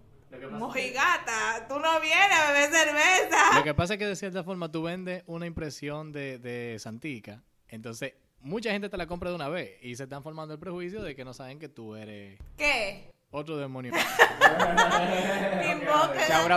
mojigata, 0.51 1.67
tú 1.67 1.79
no 1.79 1.99
vienes 2.01 2.31
a 2.31 2.51
beber 2.51 2.71
cerveza. 2.71 3.55
Lo 3.57 3.63
que 3.63 3.73
pasa 3.73 3.93
es 3.93 3.99
que 3.99 4.07
de 4.07 4.15
cierta 4.15 4.43
forma 4.43 4.71
tú 4.71 4.83
vendes 4.83 5.23
una 5.27 5.45
impresión 5.45 6.11
de, 6.11 6.39
de 6.39 6.77
Santica. 6.79 7.43
Entonces, 7.67 8.13
mucha 8.41 8.71
gente 8.71 8.89
te 8.89 8.97
la 8.97 9.07
compra 9.07 9.29
de 9.29 9.35
una 9.35 9.49
vez 9.49 9.77
y 9.81 9.95
se 9.95 10.03
están 10.03 10.23
formando 10.23 10.53
el 10.53 10.59
prejuicio 10.59 11.01
de 11.03 11.15
que 11.15 11.23
no 11.23 11.33
saben 11.33 11.59
que 11.59 11.69
tú 11.69 11.95
eres 11.95 12.39
¿Qué? 12.57 13.11
otro 13.31 13.57
demonio. 13.57 13.93
La- 14.39 14.49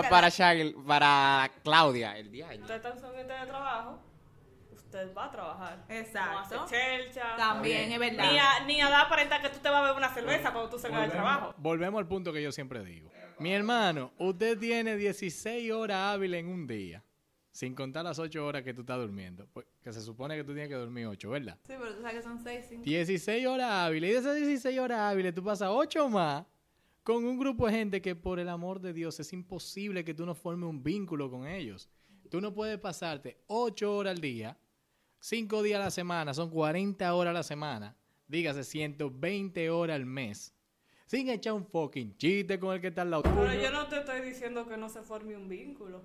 para, 0.09 0.29
Shaggy- 0.29 0.75
para 0.87 1.51
Claudia, 1.63 2.17
el 2.19 2.31
día. 2.31 2.49
Usted 2.61 2.77
está 2.77 2.91
en 2.91 3.01
su 3.01 3.07
ambiente 3.07 3.33
de 3.33 3.47
trabajo, 3.47 3.99
usted 4.97 5.15
va 5.15 5.25
a 5.27 5.31
trabajar. 5.31 5.85
Exacto. 5.89 6.57
No 6.57 6.63
hace 6.63 6.75
chelcha. 6.75 7.37
También 7.37 7.93
es 7.93 7.99
verdad. 7.99 8.31
Ni 8.31 8.39
a, 8.39 8.67
ni 8.67 8.81
a 8.81 8.89
dar 8.89 9.07
aparenta 9.07 9.41
que 9.41 9.49
tú 9.49 9.59
te 9.59 9.69
vas 9.69 9.79
a 9.79 9.83
beber 9.83 9.97
una 9.97 10.13
cerveza 10.13 10.53
cuando 10.53 10.71
tú 10.71 10.79
salgas 10.79 11.03
del 11.03 11.11
trabajo. 11.11 11.55
Volvemos 11.59 11.99
al 11.99 12.07
punto 12.07 12.33
que 12.33 12.43
yo 12.43 12.53
siempre 12.53 12.85
digo. 12.85 13.11
Mi 13.39 13.53
hermano, 13.53 14.13
usted 14.19 14.59
tiene 14.59 14.97
16 14.97 15.71
horas 15.73 16.15
hábiles 16.15 16.41
en 16.41 16.49
un 16.49 16.67
día, 16.67 17.05
sin 17.51 17.75
contar 17.75 18.05
las 18.05 18.19
8 18.19 18.45
horas 18.45 18.63
que 18.63 18.73
tú 18.73 18.81
estás 18.81 18.99
durmiendo. 18.99 19.47
Pues, 19.53 19.67
que 19.83 19.93
se 19.93 20.01
supone 20.01 20.37
que 20.37 20.45
tú 20.45 20.53
tienes 20.53 20.69
que 20.69 20.75
dormir 20.75 21.07
8, 21.07 21.31
¿verdad? 21.31 21.59
Sí, 21.67 21.75
pero 21.79 21.95
tú 21.95 22.01
sabes 22.01 22.17
que 22.17 22.23
son 22.23 22.43
seis, 22.43 22.67
cinco. 22.69 22.83
16 22.85 23.47
horas 23.47 23.71
hábiles. 23.71 24.11
Y 24.11 24.13
de 24.15 24.19
esas 24.19 24.37
16 24.37 24.79
horas 24.79 25.01
hábiles 25.01 25.35
tú 25.35 25.45
pasas 25.45 25.69
8 25.71 26.09
más 26.09 26.47
con 27.03 27.25
un 27.25 27.39
grupo 27.39 27.67
de 27.67 27.73
gente 27.73 28.03
que 28.03 28.17
por 28.17 28.41
el 28.41 28.49
amor 28.49 28.81
de 28.81 28.93
Dios 28.93 29.21
es 29.21 29.33
imposible 29.33 30.05
que 30.05 30.15
tú 30.15 30.27
no 30.27 30.35
formes 30.35 30.69
un 30.69 30.83
vínculo 30.83 31.31
con 31.31 31.47
ellos. 31.47 31.89
Tú 32.31 32.41
no 32.41 32.53
puedes 32.53 32.79
pasarte 32.79 33.39
8 33.47 33.97
horas 33.97 34.13
al 34.13 34.21
día, 34.21 34.59
5 35.27 35.65
días 35.65 35.81
a 35.81 35.85
la 35.87 35.91
semana, 35.91 36.33
son 36.35 36.51
40 36.51 37.13
horas 37.13 37.33
a 37.33 37.35
la 37.35 37.43
semana, 37.43 37.97
dígase 38.29 38.63
120 38.63 39.71
horas 39.71 39.97
al 39.97 40.07
mes, 40.07 40.55
sin 41.07 41.29
echar 41.29 41.55
un 41.55 41.67
fucking 41.67 42.17
chiste 42.17 42.61
con 42.61 42.73
el 42.73 42.81
que 42.81 42.87
está 42.87 43.03
al 43.03 43.11
lado 43.11 43.25
Pero 43.25 43.53
yo 43.53 43.73
no 43.73 43.89
te 43.89 43.99
estoy 43.99 44.21
diciendo 44.21 44.69
que 44.69 44.77
no 44.77 44.89
se 44.89 45.03
forme 45.03 45.37
un 45.37 45.49
vínculo. 45.49 46.05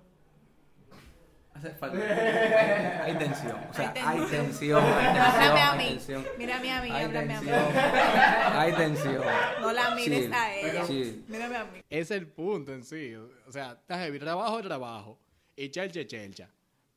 Hace 1.54 1.70
falta. 1.70 1.98
Hay 3.04 3.16
tensión. 3.16 3.60
O 3.70 3.72
sea, 3.72 3.94
Hay 4.04 4.20
tensión. 4.22 4.82
Háblame 4.82 5.60
a 5.60 5.74
mí. 5.76 5.98
Mírame 6.36 6.72
a 6.72 6.82
mí, 6.82 6.90
háblame 6.90 7.34
a 7.34 7.40
mí. 7.42 7.48
Hay 7.48 8.72
tensión. 8.72 9.22
No 9.60 9.70
la 9.72 9.94
mires 9.94 10.22
Chill. 10.22 10.34
a 10.34 10.54
ella. 10.56 10.86
Chill. 10.88 11.24
Mírame 11.28 11.56
a 11.58 11.64
mí. 11.66 11.80
Es 11.88 12.10
el 12.10 12.26
punto 12.26 12.74
en 12.74 12.82
sí. 12.82 13.14
O 13.14 13.52
sea, 13.52 13.78
está 13.80 14.00
heavy. 14.00 14.18
Trabajo 14.18 14.58
es 14.58 14.64
trabajo. 14.64 15.20
Y 15.54 15.68
chelcha 15.68 16.04
chelcha. 16.04 16.50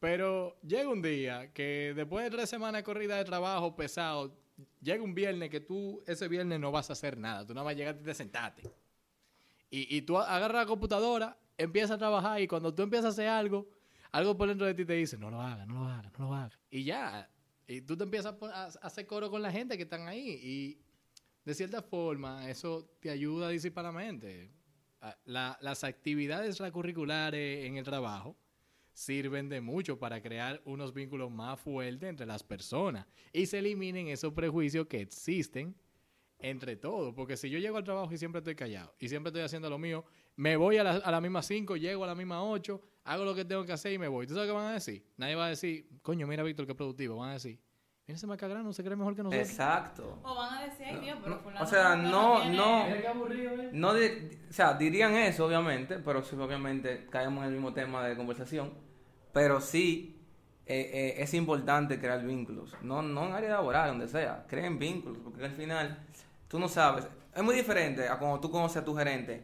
Pero 0.05 0.55
llega 0.61 0.87
un 0.87 1.01
día 1.01 1.51
que 1.51 1.91
después 1.95 2.23
de 2.25 2.29
tres 2.29 2.47
semanas 2.47 2.77
de 2.77 2.83
corrida 2.83 3.17
de 3.17 3.25
trabajo 3.25 3.75
pesado, 3.75 4.37
llega 4.79 5.01
un 5.01 5.15
viernes 5.15 5.49
que 5.49 5.61
tú 5.61 6.03
ese 6.05 6.27
viernes 6.27 6.59
no 6.59 6.71
vas 6.71 6.91
a 6.91 6.93
hacer 6.93 7.17
nada. 7.17 7.43
Tú 7.43 7.55
nada 7.55 7.65
más 7.65 7.75
llegaste 7.75 8.03
y 8.03 8.05
te 8.05 8.13
sentaste. 8.13 8.61
Y, 9.71 9.97
y 9.97 10.03
tú 10.03 10.19
agarras 10.19 10.61
la 10.61 10.65
computadora, 10.67 11.35
empiezas 11.57 11.89
a 11.89 11.97
trabajar 11.97 12.39
y 12.39 12.45
cuando 12.47 12.71
tú 12.71 12.83
empiezas 12.83 13.05
a 13.05 13.09
hacer 13.09 13.27
algo, 13.27 13.67
algo 14.11 14.37
por 14.37 14.47
dentro 14.47 14.67
de 14.67 14.75
ti 14.75 14.85
te 14.85 14.93
dice, 14.93 15.17
no 15.17 15.31
lo 15.31 15.41
hagas, 15.41 15.67
no 15.67 15.73
lo 15.73 15.89
hagas, 15.89 16.11
no 16.19 16.27
lo 16.27 16.35
hagas. 16.35 16.59
Y 16.69 16.83
ya. 16.83 17.27
Y 17.65 17.81
tú 17.81 17.97
te 17.97 18.03
empiezas 18.03 18.35
a, 18.39 18.65
hacer 18.83 19.07
coro 19.07 19.31
con 19.31 19.41
la 19.41 19.51
gente 19.51 19.75
que 19.75 19.83
están 19.83 20.07
ahí. 20.07 20.39
Y 20.39 20.81
de 21.43 21.55
cierta 21.55 21.81
forma, 21.81 22.47
eso 22.47 22.87
te 22.99 23.09
ayuda 23.09 23.47
a 23.47 23.49
disipar 23.49 23.91
mente. 23.91 24.51
Ah, 25.01 25.17
la- 25.25 25.57
las 25.61 25.83
actividades 25.83 26.49
extracurriculares 26.49 27.65
en 27.65 27.77
el 27.77 27.83
trabajo 27.83 28.37
sirven 28.95 29.49
de 29.49 29.59
mucho 29.59 29.99
para 29.99 30.21
crear 30.21 30.61
unos 30.63 30.93
vínculos 30.93 31.29
más 31.29 31.59
fuertes 31.59 32.09
entre 32.09 32.25
las 32.25 32.43
personas 32.43 33.05
y 33.33 33.45
se 33.45 33.59
eliminen 33.59 34.07
esos 34.07 34.31
prejuicios 34.33 34.87
que 34.87 35.01
existen 35.01 35.75
entre 36.39 36.77
todos. 36.77 37.13
Porque 37.13 37.35
si 37.35 37.49
yo 37.49 37.59
llego 37.59 37.75
al 37.77 37.83
trabajo 37.83 38.13
y 38.13 38.17
siempre 38.17 38.39
estoy 38.39 38.55
callado 38.55 38.95
y 38.97 39.09
siempre 39.09 39.29
estoy 39.29 39.41
haciendo 39.43 39.69
lo 39.69 39.77
mío, 39.77 40.05
me 40.37 40.55
voy 40.55 40.77
a 40.77 40.83
la, 40.85 40.91
a 40.91 41.11
la 41.11 41.19
misma 41.19 41.41
5, 41.43 41.75
llego 41.75 42.05
a 42.05 42.07
la 42.07 42.15
misma 42.15 42.41
8, 42.43 42.81
hago 43.03 43.25
lo 43.25 43.35
que 43.35 43.43
tengo 43.43 43.65
que 43.65 43.73
hacer 43.73 43.91
y 43.91 43.97
me 43.99 44.07
voy. 44.07 44.27
¿Tú 44.27 44.33
sabes 44.33 44.47
qué 44.49 44.55
van 44.55 44.67
a 44.67 44.73
decir? 44.73 45.05
Nadie 45.17 45.35
va 45.35 45.47
a 45.47 45.49
decir, 45.49 45.89
coño, 46.01 46.25
mira 46.25 46.41
Víctor, 46.43 46.65
qué 46.65 46.73
productivo. 46.75 47.17
Van 47.17 47.31
a 47.31 47.33
decir, 47.33 47.59
mira 48.07 48.15
ese 48.15 48.27
macagrano, 48.27 48.71
se 48.71 48.81
cree 48.81 48.95
mejor 48.95 49.13
que 49.15 49.23
nosotros. 49.23 49.49
Exacto. 49.49 50.19
O 50.23 50.35
van 50.35 50.53
a 50.59 50.65
decir, 50.65 50.85
ay 50.87 50.99
Dios, 51.01 51.17
pero 51.21 51.35
No, 51.35 51.41
fulano 51.41 51.63
o 51.65 51.67
sea, 51.67 51.95
no 51.97 52.11
no, 52.11 52.41
tiene- 52.43 52.57
no, 52.57 53.71
no, 53.73 53.93
di- 53.93 54.37
o 54.49 54.53
sea, 54.53 54.73
dirían 54.73 55.15
eso, 55.15 55.45
obviamente, 55.45 55.99
pero 55.99 56.21
sí, 56.23 56.35
obviamente 56.37 57.07
caemos 57.09 57.41
en 57.43 57.49
el 57.49 57.53
mismo 57.55 57.73
tema 57.73 58.05
de 58.05 58.15
conversación, 58.15 58.73
pero 59.35 59.59
sí 59.59 60.15
eh, 60.65 60.91
eh, 60.93 61.15
es 61.17 61.33
importante 61.33 61.99
crear 61.99 62.23
vínculos, 62.23 62.73
no, 62.81 63.01
no 63.01 63.27
en 63.27 63.33
área 63.33 63.49
laboral, 63.49 63.89
donde 63.89 64.07
sea, 64.07 64.45
creen 64.47 64.79
vínculos, 64.79 65.17
porque 65.21 65.43
al 65.43 65.51
final 65.51 65.99
tú 66.47 66.57
no 66.57 66.69
sabes, 66.69 67.05
es 67.35 67.43
muy 67.43 67.53
diferente 67.53 68.07
a 68.07 68.17
cuando 68.17 68.39
tú 68.39 68.49
conoces 68.49 68.77
a 68.77 68.85
tu 68.85 68.95
gerente. 68.95 69.43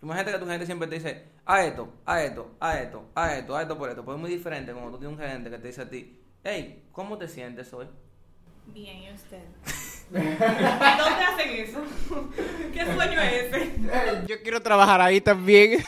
Imagínate 0.00 0.30
que 0.30 0.38
tu 0.38 0.44
gerente 0.44 0.64
siempre 0.64 0.86
te 0.86 0.94
dice, 0.94 1.24
a 1.44 1.64
esto, 1.64 1.92
a 2.06 2.22
esto, 2.22 2.52
a 2.60 2.78
esto, 2.78 3.10
a 3.16 3.34
esto, 3.34 3.56
a 3.56 3.62
esto 3.62 3.76
por 3.76 3.90
esto, 3.90 4.04
pues 4.04 4.14
es 4.14 4.20
muy 4.20 4.30
diferente 4.30 4.72
cuando 4.72 4.92
tú 4.92 4.98
tienes 4.98 5.18
un 5.18 5.24
gerente 5.24 5.50
que 5.50 5.58
te 5.58 5.66
dice 5.66 5.82
a 5.82 5.90
ti, 5.90 6.20
hey, 6.44 6.84
¿cómo 6.92 7.18
te 7.18 7.26
sientes 7.26 7.72
hoy? 7.72 7.88
Bien, 8.66 8.96
¿y 8.96 9.12
usted? 9.12 9.42
¿Dónde 10.12 11.24
hacen 11.24 11.50
eso? 11.50 11.82
¿Qué 12.72 12.84
sueño 12.94 13.20
es 13.20 13.52
ese? 13.52 13.72
Yo 14.28 14.40
quiero 14.40 14.62
trabajar 14.62 15.00
ahí 15.00 15.20
también. 15.20 15.82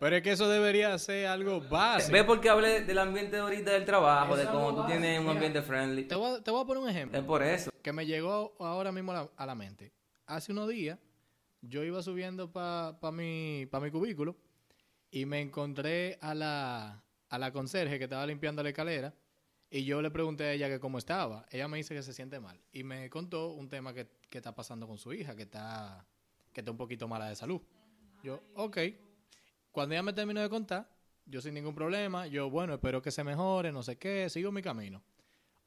Pero 0.00 0.16
es 0.16 0.22
que 0.22 0.30
eso 0.32 0.48
debería 0.48 0.96
ser 0.98 1.26
algo 1.26 1.60
básico. 1.60 2.12
Ve 2.12 2.22
porque 2.24 2.48
hablé 2.48 2.82
del 2.84 2.98
ambiente 2.98 3.36
ahorita 3.38 3.72
del 3.72 3.84
trabajo, 3.84 4.36
de 4.36 4.46
cómo 4.46 4.74
tú 4.74 4.86
tienes 4.86 5.18
un 5.20 5.28
ambiente 5.28 5.60
friendly. 5.62 6.04
Te 6.04 6.14
voy, 6.14 6.36
a, 6.36 6.42
te 6.42 6.50
voy 6.50 6.62
a 6.62 6.64
poner 6.64 6.82
un 6.82 6.88
ejemplo 6.88 7.18
Es 7.18 7.24
por 7.24 7.42
eso. 7.42 7.70
que 7.82 7.92
me 7.92 8.06
llegó 8.06 8.54
ahora 8.60 8.92
mismo 8.92 9.12
a 9.12 9.14
la, 9.16 9.30
a 9.36 9.46
la 9.46 9.54
mente. 9.54 9.92
Hace 10.26 10.52
unos 10.52 10.68
días 10.68 10.98
yo 11.62 11.82
iba 11.82 12.00
subiendo 12.02 12.52
para 12.52 12.96
mi, 13.12 13.66
pa 13.70 13.80
mi 13.80 13.90
cubículo 13.90 14.36
y 15.10 15.26
me 15.26 15.40
encontré 15.40 16.16
a 16.20 16.34
la, 16.34 17.02
a 17.28 17.38
la 17.38 17.50
conserje 17.52 17.98
que 17.98 18.04
estaba 18.04 18.24
limpiando 18.26 18.62
la 18.62 18.68
escalera 18.68 19.14
y 19.70 19.84
yo 19.84 20.00
le 20.00 20.10
pregunté 20.10 20.44
a 20.44 20.52
ella 20.52 20.68
que 20.68 20.78
cómo 20.78 20.98
estaba. 20.98 21.44
Ella 21.50 21.66
me 21.66 21.76
dice 21.78 21.94
que 21.94 22.02
se 22.02 22.12
siente 22.12 22.38
mal 22.38 22.60
y 22.72 22.84
me 22.84 23.10
contó 23.10 23.48
un 23.48 23.68
tema 23.68 23.92
que, 23.92 24.06
que 24.30 24.38
está 24.38 24.54
pasando 24.54 24.86
con 24.86 24.96
su 24.98 25.12
hija, 25.12 25.34
que 25.34 25.42
está, 25.42 26.06
que 26.52 26.60
está 26.60 26.70
un 26.70 26.76
poquito 26.76 27.08
mala 27.08 27.28
de 27.28 27.34
salud. 27.34 27.60
Yo, 28.22 28.40
ok. 28.54 28.78
Cuando 29.72 29.94
ella 29.94 30.02
me 30.02 30.12
terminó 30.12 30.40
de 30.40 30.48
contar, 30.48 30.88
yo 31.26 31.40
sin 31.40 31.54
ningún 31.54 31.74
problema, 31.74 32.26
yo, 32.26 32.50
bueno, 32.50 32.74
espero 32.74 33.02
que 33.02 33.10
se 33.10 33.22
mejore, 33.22 33.70
no 33.70 33.82
sé 33.82 33.96
qué, 33.96 34.28
sigo 34.30 34.50
mi 34.50 34.62
camino. 34.62 35.02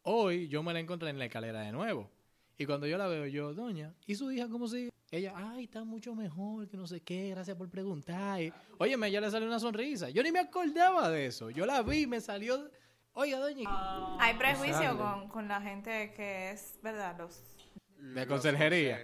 Hoy 0.04 0.48
yo 0.48 0.64
me 0.64 0.74
la 0.74 0.80
encontré 0.80 1.10
en 1.10 1.20
la 1.20 1.26
escalera 1.26 1.62
de 1.62 1.72
nuevo. 1.72 2.10
Y 2.58 2.66
cuando 2.66 2.88
yo 2.88 2.98
la 2.98 3.08
veo, 3.08 3.26
yo, 3.28 3.54
doña, 3.54 3.94
¿y 4.06 4.16
su 4.16 4.32
hija 4.32 4.48
cómo 4.50 4.68
sigue? 4.68 4.92
Ella, 5.12 5.34
ay, 5.36 5.66
está 5.66 5.84
mucho 5.84 6.16
mejor, 6.16 6.68
que 6.68 6.78
no 6.78 6.88
sé 6.88 7.02
qué, 7.02 7.30
gracias 7.30 7.58
por 7.58 7.70
preguntar. 7.70 8.42
Y, 8.42 8.54
Óyeme, 8.78 9.08
ella 9.08 9.22
le 9.22 9.30
salió 9.30 9.48
una 9.48 9.60
sonrisa. 9.60 10.10
Yo 10.10 10.24
ni 10.24 10.32
me 10.32 10.40
acordaba 10.40 11.10
de 11.10 11.26
eso. 11.26 11.50
Yo 11.50 11.66
la 11.66 11.82
vi, 11.82 12.08
me 12.08 12.22
salió, 12.22 12.70
oiga, 13.14 13.40
doña, 13.40 13.70
Hay 14.20 14.36
prejuicio 14.36 14.98
con, 14.98 15.28
con 15.28 15.48
la 15.48 15.62
gente 15.62 16.14
que 16.16 16.52
es, 16.52 16.80
¿verdad? 16.82 17.18
Los, 17.18 17.42
de 17.98 18.26
conserjería. 18.26 19.00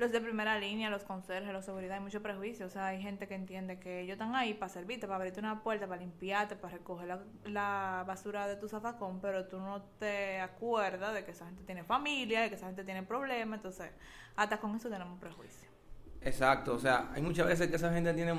Los 0.00 0.12
de 0.12 0.20
primera 0.20 0.58
línea, 0.58 0.90
los 0.90 1.04
conserjes, 1.04 1.52
los 1.52 1.64
seguridad, 1.64 1.94
hay 1.96 2.00
mucho 2.02 2.22
prejuicio. 2.22 2.66
O 2.66 2.70
sea, 2.70 2.86
hay 2.86 3.00
gente 3.02 3.28
que 3.28 3.34
entiende 3.34 3.78
que 3.78 4.00
ellos 4.00 4.14
están 4.14 4.34
ahí 4.34 4.54
para 4.54 4.68
servirte, 4.68 5.06
para 5.06 5.16
abrirte 5.16 5.40
una 5.40 5.62
puerta, 5.62 5.86
para 5.86 6.00
limpiarte, 6.00 6.56
para 6.56 6.74
recoger 6.78 7.06
la, 7.08 7.20
la 7.44 8.04
basura 8.06 8.46
de 8.46 8.56
tu 8.56 8.68
zafacón, 8.68 9.20
pero 9.20 9.46
tú 9.46 9.58
no 9.58 9.82
te 9.98 10.40
acuerdas 10.40 11.14
de 11.14 11.24
que 11.24 11.30
esa 11.32 11.46
gente 11.46 11.62
tiene 11.64 11.84
familia, 11.84 12.40
de 12.42 12.48
que 12.48 12.54
esa 12.56 12.66
gente 12.66 12.84
tiene 12.84 13.02
problemas. 13.02 13.58
Entonces, 13.58 13.90
hasta 14.36 14.58
con 14.58 14.74
eso 14.74 14.88
tenemos 14.88 15.18
prejuicio. 15.20 15.68
Exacto. 16.22 16.74
O 16.74 16.78
sea, 16.78 17.10
hay 17.14 17.22
muchas 17.22 17.46
veces 17.46 17.68
que 17.68 17.76
esa 17.76 17.92
gente 17.92 18.12
tiene 18.14 18.32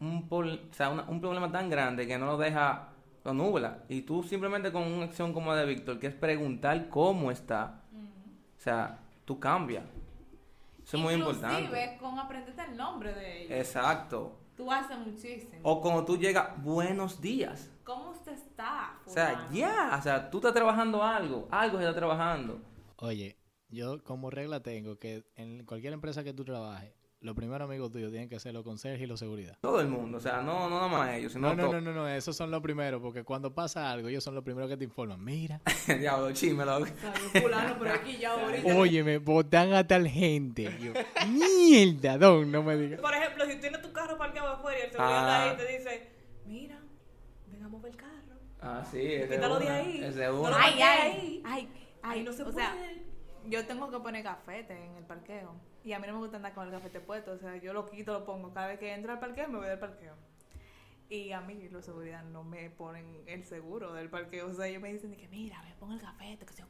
un, 0.00 0.28
pol- 0.28 0.68
o 0.70 0.74
sea, 0.74 0.90
una- 0.90 1.04
un 1.04 1.20
problema 1.20 1.50
tan 1.50 1.68
grande 1.70 2.06
que 2.06 2.18
no 2.18 2.26
lo 2.26 2.36
deja, 2.38 2.88
lo 3.24 3.34
nubla. 3.34 3.78
Y 3.88 4.02
tú 4.02 4.22
simplemente 4.22 4.70
con 4.72 4.82
una 4.84 5.04
acción 5.06 5.32
como 5.32 5.52
la 5.52 5.60
de 5.60 5.66
Víctor, 5.66 5.98
que 5.98 6.06
es 6.08 6.14
preguntar 6.14 6.88
cómo 6.88 7.30
está, 7.30 7.82
o 8.56 8.60
sea, 8.60 8.98
tú 9.24 9.38
cambias. 9.40 9.84
Eso 10.88 10.96
es 10.96 11.02
muy 11.02 11.12
importante. 11.12 11.60
Inclusive, 11.64 11.98
con 12.00 12.18
aprenderte 12.18 12.62
el 12.62 12.74
nombre 12.74 13.12
de 13.12 13.42
ellos. 13.42 13.58
Exacto. 13.58 14.40
Tú 14.56 14.72
haces 14.72 14.96
muchísimo. 14.96 15.60
O 15.62 15.82
cuando 15.82 16.02
tú 16.06 16.16
llegas, 16.16 16.62
buenos 16.62 17.20
días. 17.20 17.70
¿Cómo 17.84 18.12
usted 18.12 18.32
está? 18.32 18.98
O 19.04 19.10
sea, 19.10 19.32
fulano? 19.32 19.52
ya, 19.52 19.96
o 19.98 20.02
sea, 20.02 20.30
tú 20.30 20.38
estás 20.38 20.54
trabajando 20.54 21.02
algo, 21.04 21.46
algo 21.50 21.76
se 21.76 21.84
está 21.84 21.94
trabajando. 21.94 22.62
Oye, 22.96 23.38
yo 23.68 24.02
como 24.02 24.30
regla 24.30 24.62
tengo 24.62 24.98
que 24.98 25.30
en 25.36 25.66
cualquier 25.66 25.92
empresa 25.92 26.24
que 26.24 26.32
tú 26.32 26.42
trabajes, 26.42 26.94
los 27.20 27.34
primeros 27.34 27.66
amigos 27.68 27.90
tuyos 27.90 28.10
tienen 28.12 28.28
que 28.28 28.38
ser 28.38 28.54
los 28.54 28.62
conserjes 28.62 29.02
y 29.02 29.06
los 29.06 29.18
seguridad. 29.18 29.56
Todo 29.60 29.80
el 29.80 29.88
mundo, 29.88 30.18
o 30.18 30.20
sea, 30.20 30.40
no, 30.40 30.68
no 30.70 30.76
nada 30.76 30.88
más 30.88 31.14
ellos, 31.14 31.32
sino 31.32 31.48
No, 31.48 31.54
no, 31.54 31.72
no, 31.72 31.80
no, 31.80 31.92
no, 31.92 32.08
esos 32.08 32.36
son 32.36 32.50
los 32.50 32.60
primeros, 32.62 33.02
porque 33.02 33.24
cuando 33.24 33.52
pasa 33.52 33.90
algo, 33.90 34.06
ellos 34.08 34.22
son 34.22 34.34
los 34.36 34.44
primeros 34.44 34.70
que 34.70 34.76
te 34.76 34.84
informan. 34.84 35.22
Mira, 35.24 35.60
Diablo, 35.98 36.30
chisme. 36.32 36.64
Salió 36.64 36.86
fulano 37.42 37.76
por 37.78 37.88
aquí 37.88 38.18
ya 38.18 38.32
ahorita. 38.40 38.76
óyeme, 38.76 39.18
botan 39.18 39.72
a 39.72 39.86
tal 39.86 40.06
gente. 40.08 40.70
Yo, 40.80 40.92
mierda, 41.28 42.18
don, 42.18 42.50
no 42.52 42.62
me 42.62 42.76
digas. 42.76 43.00
Por 43.00 43.12
ejemplo, 43.14 43.46
si 43.46 43.56
tienes 43.56 43.82
tu 43.82 43.92
carro 43.92 44.16
parqueado 44.16 44.48
afuera 44.54 44.78
y 44.78 44.82
el 44.82 44.90
seguridad 44.92 45.28
Ah. 45.28 45.50
ahí 45.50 45.56
te 45.56 45.66
dice, 45.78 46.08
mira, 46.46 46.78
ven 47.48 47.62
a 47.64 47.68
mover 47.68 47.90
el 47.90 47.96
carro. 47.96 48.12
Ah, 48.60 48.84
sí, 48.90 48.98
es 49.00 49.28
de 49.28 49.36
Quítalo 49.36 49.58
de 49.58 49.68
ahí. 49.68 50.00
Es 50.04 50.14
de 50.14 50.26
No 50.26 50.40
una. 50.40 50.50
lo 50.50 50.56
Ay, 50.56 50.72
ay, 50.74 50.82
ahí. 50.82 51.12
ay, 51.12 51.42
ay, 51.44 51.68
Ahí 52.02 52.22
no 52.22 52.32
se 52.32 52.42
o 52.44 52.52
sea, 52.52 52.72
puede. 52.74 53.07
Yo 53.46 53.66
tengo 53.66 53.90
que 53.90 53.98
poner 54.00 54.22
gafete 54.22 54.74
en 54.74 54.96
el 54.96 55.04
parqueo. 55.04 55.54
Y 55.84 55.92
a 55.92 55.98
mí 55.98 56.06
no 56.06 56.14
me 56.14 56.20
gusta 56.20 56.36
andar 56.36 56.54
con 56.54 56.66
el 56.66 56.72
gafete 56.72 57.00
puesto. 57.00 57.32
O 57.32 57.38
sea, 57.38 57.56
yo 57.56 57.72
lo 57.72 57.86
quito, 57.86 58.12
lo 58.12 58.24
pongo. 58.24 58.52
Cada 58.52 58.68
vez 58.68 58.78
que 58.78 58.92
entro 58.92 59.12
al 59.12 59.20
parqueo, 59.20 59.48
me 59.48 59.58
voy 59.58 59.68
del 59.68 59.78
parqueo. 59.78 60.14
Y 61.10 61.32
a 61.32 61.40
mí 61.40 61.70
los 61.70 61.86
seguridad 61.86 62.22
no 62.22 62.44
me 62.44 62.68
ponen 62.68 63.22
el 63.26 63.42
seguro 63.44 63.94
del 63.94 64.10
parqueo. 64.10 64.48
O 64.48 64.54
sea, 64.54 64.66
ellos 64.66 64.82
me 64.82 64.92
dicen 64.92 65.16
que, 65.16 65.26
mira, 65.28 65.62
me 65.62 65.74
pongo 65.76 65.94
el 65.94 66.00
gafete, 66.00 66.44
que 66.44 66.52
se 66.52 66.62
que 66.62 66.68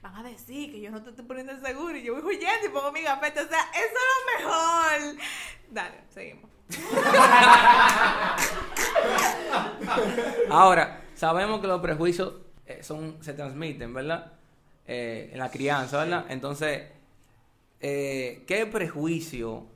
van 0.00 0.14
a 0.14 0.22
decir 0.22 0.72
que 0.72 0.80
yo 0.80 0.90
no 0.90 1.02
te 1.02 1.10
estoy 1.10 1.26
poniendo 1.26 1.52
el 1.52 1.60
seguro. 1.60 1.94
Y 1.96 2.02
yo 2.02 2.14
voy 2.14 2.36
huyendo 2.36 2.66
y 2.66 2.70
pongo 2.70 2.90
mi 2.92 3.02
gafete. 3.02 3.40
O 3.40 3.48
sea, 3.48 3.60
eso 3.72 3.84
es 3.84 3.92
lo 4.16 4.46
mejor. 4.46 5.16
Dale, 5.70 6.04
seguimos. 6.08 6.50
Ahora, 10.50 11.04
sabemos 11.14 11.60
que 11.60 11.66
los 11.66 11.80
prejuicios 11.80 12.34
eh, 12.64 12.82
son, 12.82 13.22
se 13.22 13.34
transmiten, 13.34 13.92
¿verdad? 13.92 14.32
Eh, 14.88 15.30
en 15.32 15.38
la 15.38 15.50
crianza, 15.50 15.98
¿verdad? 16.04 16.26
Entonces, 16.28 16.82
eh, 17.80 18.44
¿qué 18.46 18.66
prejuicio 18.66 19.66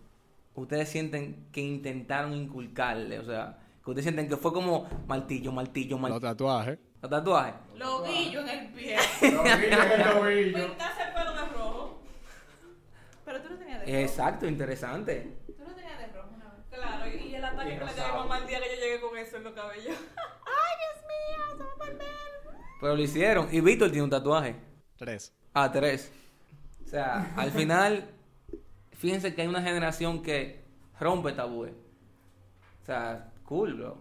ustedes 0.54 0.88
sienten 0.88 1.46
que 1.52 1.60
intentaron 1.60 2.32
inculcarle? 2.34 3.18
O 3.18 3.24
sea, 3.24 3.58
que 3.84 3.90
ustedes 3.90 4.04
sienten 4.04 4.28
que 4.28 4.36
fue 4.36 4.52
como 4.52 4.88
martillo, 5.08 5.50
martillo, 5.52 5.92
Los 5.96 6.00
martillo. 6.00 6.20
tatuajes. 6.20 6.78
¿Los 7.02 7.10
tatuajes? 7.10 7.54
Los 7.76 8.06
guillos 8.06 8.48
en 8.48 8.58
el 8.58 8.72
pie. 8.72 8.96
Pintarse 9.20 11.02
el 11.02 11.14
pelo 11.14 11.32
de 11.34 11.46
rojo. 11.54 12.02
Pero 13.24 13.40
tú 13.42 13.50
no 13.50 13.56
tenías 13.58 13.80
de 13.80 13.86
rojo. 13.86 13.98
Exacto, 13.98 14.46
interesante. 14.46 15.36
Tú 15.46 15.64
no 15.66 15.74
tenías 15.74 15.98
de 15.98 16.06
rojo 16.08 16.28
una 16.36 16.44
vez. 16.52 16.60
Claro, 16.70 17.10
y, 17.10 17.28
y 17.30 17.34
el 17.34 17.44
ataque 17.44 17.78
que 17.78 17.84
le 17.84 17.94
dio 17.94 18.14
mamá 18.14 18.38
el 18.38 18.46
día 18.46 18.60
que 18.60 18.68
yo 18.76 18.80
llegué 18.80 19.00
con 19.00 19.16
eso 19.18 19.36
en 19.38 19.44
los 19.44 19.52
cabellos. 19.54 19.96
¡Ay, 20.16 20.76
Dios 20.78 21.04
mío! 21.08 21.56
¡Se 21.56 21.62
va 21.64 21.70
a 21.72 21.76
volver! 21.90 22.60
Pero 22.80 22.94
lo 22.96 23.02
hicieron. 23.02 23.48
Y 23.50 23.60
Víctor 23.60 23.88
tiene 23.90 24.04
un 24.04 24.10
tatuaje. 24.10 24.54
Tres. 25.00 25.32
Ah, 25.54 25.72
tres. 25.72 26.12
O 26.84 26.86
sea, 26.86 27.32
al 27.34 27.50
final, 27.52 28.10
fíjense 28.92 29.34
que 29.34 29.40
hay 29.40 29.48
una 29.48 29.62
generación 29.62 30.22
que 30.22 30.62
rompe 31.00 31.32
tabúes. 31.32 31.72
O 32.82 32.84
sea, 32.84 33.32
cool, 33.44 33.76
bro. 33.76 33.96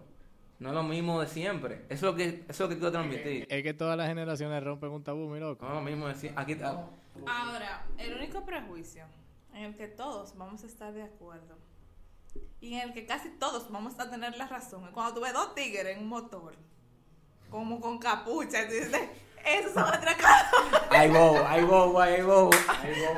No 0.58 0.68
es 0.68 0.74
lo 0.74 0.82
mismo 0.82 1.18
de 1.18 1.26
siempre. 1.26 1.86
Eso 1.88 1.94
es 1.94 2.02
lo 2.02 2.14
que, 2.14 2.24
eso 2.26 2.44
es 2.50 2.60
lo 2.60 2.68
que 2.68 2.74
quiero 2.74 2.92
transmitir. 2.92 3.46
Es 3.48 3.62
que 3.62 3.72
todas 3.72 3.96
las 3.96 4.08
generaciones 4.08 4.62
rompen 4.62 4.90
un 4.90 5.02
tabú, 5.02 5.30
mi 5.30 5.40
loco. 5.40 5.64
No 5.64 5.70
es 5.70 5.78
lo 5.78 5.90
mismo 5.90 6.06
de 6.06 6.14
siempre. 6.16 6.42
Aquí, 6.42 6.56
ah, 6.62 6.84
Ahora, 7.26 7.86
el 7.96 8.12
único 8.18 8.44
prejuicio 8.44 9.06
en 9.54 9.64
el 9.64 9.76
que 9.76 9.88
todos 9.88 10.36
vamos 10.36 10.64
a 10.64 10.66
estar 10.66 10.92
de 10.92 11.02
acuerdo 11.02 11.56
y 12.60 12.74
en 12.74 12.88
el 12.88 12.92
que 12.92 13.06
casi 13.06 13.30
todos 13.30 13.72
vamos 13.72 13.98
a 13.98 14.10
tener 14.10 14.36
la 14.36 14.48
razón 14.48 14.84
es 14.84 14.90
cuando 14.90 15.14
tú 15.14 15.22
ves 15.22 15.32
dos 15.32 15.54
tigres 15.54 15.96
en 15.96 16.02
un 16.02 16.08
motor, 16.10 16.54
como 17.48 17.80
con 17.80 17.98
capucha, 17.98 18.64
y 18.64 18.66
tú 18.66 18.74
dices, 18.74 19.00
esos 19.44 19.72
son 19.72 19.84
atracados. 19.84 20.50
hay 20.90 21.08
bobo, 21.10 21.46
hay 21.46 21.62
bobo, 21.62 22.00
hay 22.00 22.22
bobo. 22.22 22.50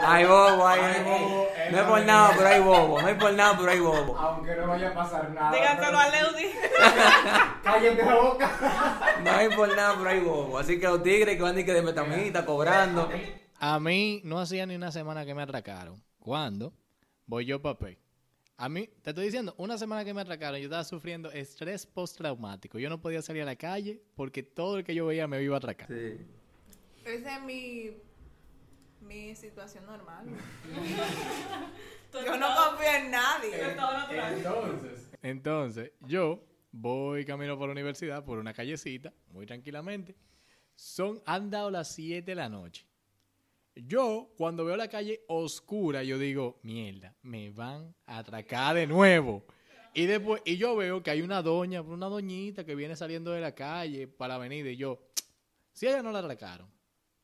Hay 0.04 0.24
bobo, 0.24 0.66
hay, 0.66 1.04
bobo. 1.04 1.48
No 1.70 1.78
es 1.78 1.84
por 1.84 2.04
nada, 2.04 2.34
pero 2.36 2.48
hay 2.48 2.60
bobo. 2.60 3.02
No 3.02 3.08
es 3.08 3.16
por 3.16 3.32
nada, 3.32 3.56
pero 3.58 3.70
hay 3.70 3.80
bobo. 3.80 4.18
Aunque 4.18 4.54
no 4.56 4.66
vaya 4.68 4.88
a 4.88 4.94
pasar 4.94 5.30
nada. 5.30 5.52
Díganselo 5.52 5.98
a 5.98 6.08
Leudi. 6.08 6.44
Cállate 7.62 8.04
la 8.04 8.14
boca. 8.14 8.50
No 9.22 9.30
hay 9.30 9.48
por 9.48 9.76
nada, 9.76 9.94
pero 9.98 10.10
hay 10.10 10.20
bobo. 10.20 10.58
Así 10.58 10.78
que 10.78 10.86
los 10.86 11.02
tigres 11.02 11.36
que 11.36 11.42
van 11.42 11.56
ni 11.56 11.64
que 11.64 11.72
de 11.72 11.82
metamita 11.82 12.44
cobrando. 12.44 13.08
A 13.58 13.78
mí 13.78 14.20
no 14.24 14.40
hacía 14.40 14.66
ni 14.66 14.74
una 14.74 14.90
semana 14.90 15.24
que 15.24 15.34
me 15.34 15.42
atracaron. 15.42 16.02
¿Cuándo? 16.18 16.72
Voy 17.26 17.46
yo 17.46 17.62
papel. 17.62 17.98
A 18.56 18.68
mí, 18.68 18.88
te 19.02 19.10
estoy 19.10 19.24
diciendo, 19.24 19.54
una 19.58 19.76
semana 19.76 20.04
que 20.04 20.14
me 20.14 20.20
atracaron, 20.20 20.60
yo 20.60 20.66
estaba 20.66 20.84
sufriendo 20.84 21.30
estrés 21.32 21.86
postraumático. 21.86 22.78
Yo 22.78 22.88
no 22.88 23.00
podía 23.00 23.22
salir 23.22 23.42
a 23.42 23.46
la 23.46 23.56
calle 23.56 24.00
porque 24.14 24.42
todo 24.42 24.78
el 24.78 24.84
que 24.84 24.94
yo 24.94 25.06
veía 25.06 25.26
me 25.26 25.42
iba 25.42 25.56
a 25.56 25.58
atracar. 25.58 25.88
Sí. 25.88 26.18
Esa 27.04 27.38
es 27.38 27.42
mi, 27.42 27.90
mi 29.00 29.34
situación 29.34 29.86
normal. 29.86 30.26
Yo 32.12 32.36
no 32.36 32.46
confío 32.54 32.92
en 32.94 33.10
nadie. 33.10 33.74
Entonces, 35.22 35.92
yo 36.00 36.44
voy 36.70 37.24
camino 37.24 37.56
por 37.56 37.68
la 37.68 37.72
universidad, 37.72 38.22
por 38.22 38.38
una 38.38 38.52
callecita, 38.52 39.12
muy 39.30 39.46
tranquilamente. 39.46 40.14
Son, 40.74 41.22
han 41.24 41.50
dado 41.50 41.70
las 41.70 41.88
7 41.94 42.30
de 42.30 42.34
la 42.34 42.48
noche. 42.48 42.86
Yo, 43.74 44.32
cuando 44.36 44.64
veo 44.64 44.76
la 44.76 44.88
calle 44.88 45.24
oscura, 45.28 46.02
yo 46.02 46.18
digo, 46.18 46.60
mierda, 46.62 47.14
me 47.22 47.50
van 47.50 47.94
a 48.06 48.18
atracar 48.18 48.74
de 48.76 48.86
nuevo. 48.86 49.44
Y 49.94 50.06
después, 50.06 50.42
y 50.44 50.56
yo 50.56 50.76
veo 50.76 51.02
que 51.02 51.10
hay 51.10 51.22
una 51.22 51.42
doña, 51.42 51.82
una 51.82 52.06
doñita 52.06 52.64
que 52.64 52.74
viene 52.74 52.96
saliendo 52.96 53.30
de 53.30 53.40
la 53.40 53.54
calle 53.54 54.08
para 54.08 54.34
avenida. 54.34 54.70
Y 54.70 54.76
yo, 54.76 55.00
si 55.72 55.86
ella 55.86 56.02
no 56.02 56.12
la 56.12 56.20
atracaron, 56.20 56.70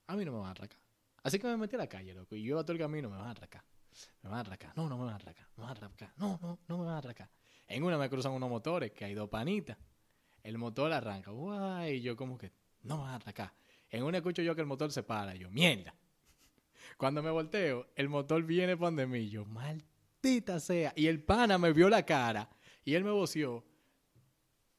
a 0.06 0.16
mí 0.16 0.24
no 0.24 0.32
me 0.32 0.38
van 0.38 0.48
a 0.48 0.50
atracar. 0.52 0.78
Así 1.22 1.38
que 1.38 1.46
me 1.46 1.56
metí 1.56 1.76
a 1.76 1.78
la 1.78 1.86
calle, 1.86 2.14
loco. 2.14 2.34
Y 2.34 2.42
yo 2.42 2.58
a 2.58 2.62
todo 2.62 2.72
el 2.72 2.78
camino 2.78 3.10
me 3.10 3.16
van 3.16 3.26
a 3.26 3.30
atracar. 3.30 3.62
Me 4.22 4.30
van 4.30 4.38
a 4.38 4.40
atracar. 4.40 4.72
No, 4.76 4.88
no 4.88 4.96
me 4.96 5.04
van 5.04 5.14
a 5.14 5.16
atracar. 5.16 5.46
Me 5.56 5.62
van 5.62 5.70
a 5.70 5.72
atracar. 5.72 6.12
No, 6.16 6.38
no, 6.40 6.58
no 6.66 6.78
me 6.78 6.84
van 6.84 6.94
a 6.94 6.98
atracar. 6.98 7.30
En 7.66 7.82
una 7.82 7.98
me 7.98 8.08
cruzan 8.08 8.32
unos 8.32 8.48
motores, 8.48 8.92
que 8.92 9.04
hay 9.04 9.14
dos 9.14 9.28
panitas. 9.28 9.76
El 10.42 10.56
motor 10.56 10.92
arranca. 10.92 11.30
Guay, 11.30 11.96
y 11.96 12.00
yo 12.00 12.16
como 12.16 12.38
que, 12.38 12.52
no 12.82 12.96
me 12.96 13.02
van 13.02 13.12
a 13.12 13.16
atracar. 13.16 13.52
En 13.90 14.04
una 14.04 14.18
escucho 14.18 14.42
yo 14.42 14.54
que 14.54 14.60
el 14.60 14.66
motor 14.66 14.92
se 14.92 15.02
para. 15.02 15.34
Y 15.34 15.40
yo, 15.40 15.50
mierda. 15.50 15.94
Cuando 16.96 17.22
me 17.22 17.30
volteo, 17.30 17.86
el 17.96 18.08
motor 18.08 18.42
viene 18.42 18.76
por 18.76 18.86
donde 18.88 19.06
mí. 19.06 19.28
Yo, 19.28 19.44
maldita 19.44 20.58
sea. 20.60 20.92
Y 20.96 21.06
el 21.06 21.22
pana 21.22 21.58
me 21.58 21.72
vio 21.72 21.88
la 21.88 22.04
cara. 22.04 22.48
Y 22.84 22.94
él 22.94 23.04
me 23.04 23.10
voció. 23.10 23.64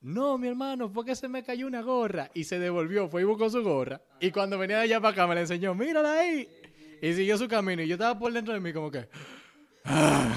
No, 0.01 0.37
mi 0.37 0.47
hermano, 0.47 0.89
fue 0.89 1.05
que 1.05 1.15
se 1.15 1.27
me 1.27 1.43
cayó 1.43 1.67
una 1.67 1.81
gorra. 1.81 2.31
Y 2.33 2.45
se 2.45 2.57
devolvió, 2.59 3.09
fue 3.09 3.21
y 3.21 3.25
buscó 3.25 3.49
su 3.49 3.61
gorra. 3.63 4.01
Y 4.19 4.31
cuando 4.31 4.57
venía 4.57 4.77
de 4.77 4.83
allá 4.83 4.99
para 5.01 5.11
acá 5.13 5.27
me 5.27 5.35
la 5.35 5.41
enseñó, 5.41 5.75
mírala 5.75 6.19
ahí. 6.19 6.47
Y 7.01 7.13
siguió 7.13 7.37
su 7.37 7.47
camino. 7.47 7.81
Y 7.81 7.87
yo 7.87 7.95
estaba 7.95 8.17
por 8.17 8.31
dentro 8.33 8.53
de 8.53 8.59
mí 8.59 8.73
como 8.73 8.89
que... 8.91 9.07
A 9.85 10.33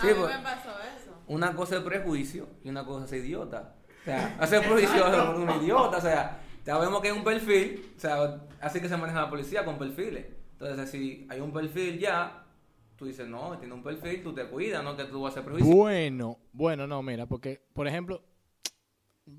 Sí, 0.00 0.08
mí 0.08 0.12
pues. 0.18 0.36
me 0.36 0.42
pasó 0.42 0.70
eso. 0.96 1.22
Una 1.26 1.54
cosa 1.54 1.76
es 1.76 1.82
prejuicio 1.82 2.48
y 2.62 2.68
una 2.68 2.84
cosa 2.84 3.06
es 3.06 3.12
idiota. 3.24 3.74
O 4.02 4.04
sea, 4.04 4.36
hacer 4.38 4.60
prejuicio 4.60 5.06
es 5.06 5.38
un 5.38 5.62
idiota. 5.62 5.96
O 5.96 6.00
sea, 6.00 6.40
sabemos 6.64 7.00
que 7.00 7.08
hay 7.08 7.16
un 7.16 7.24
perfil. 7.24 7.92
O 7.96 8.00
sea, 8.00 8.42
así 8.60 8.80
que 8.80 8.88
se 8.88 8.96
maneja 8.96 9.22
la 9.22 9.30
policía 9.30 9.64
con 9.64 9.78
perfiles. 9.78 10.26
Entonces, 10.58 10.90
si 10.90 11.26
hay 11.28 11.40
un 11.40 11.52
perfil 11.52 11.98
ya, 11.98 12.46
tú 12.96 13.04
dices, 13.04 13.28
no, 13.28 13.58
tiene 13.58 13.74
un 13.74 13.82
perfil, 13.82 14.22
tú 14.22 14.34
te 14.34 14.46
cuidas, 14.46 14.82
no 14.82 14.96
que 14.96 15.04
tú 15.04 15.20
vas 15.20 15.36
a 15.36 15.40
hacer 15.40 15.44
prejuicio. 15.44 15.74
Bueno, 15.74 16.38
bueno, 16.52 16.86
no, 16.86 17.02
mira, 17.02 17.26
porque, 17.26 17.60
por 17.74 17.86
ejemplo, 17.86 18.22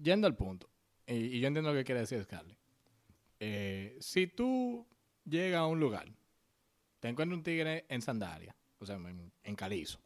yendo 0.04 0.28
al 0.28 0.36
punto, 0.36 0.70
y, 1.08 1.40
yo 1.40 1.48
entiendo 1.48 1.72
lo 1.72 1.78
que 1.78 1.84
quiere 1.84 2.02
decir 2.02 2.24
Scarlett. 2.24 2.58
Eh, 3.40 3.98
si 4.00 4.28
tú 4.28 4.86
llegas 5.26 5.62
a 5.62 5.66
un 5.66 5.80
lugar, 5.80 6.08
te 7.00 7.08
encuentras 7.08 7.38
un 7.38 7.44
tigre 7.44 7.86
en 7.90 8.02
sandalia, 8.02 8.56
o 8.78 8.86
sea, 8.86 8.98
en, 8.98 9.32
en 9.44 9.56
calizo, 9.56 10.00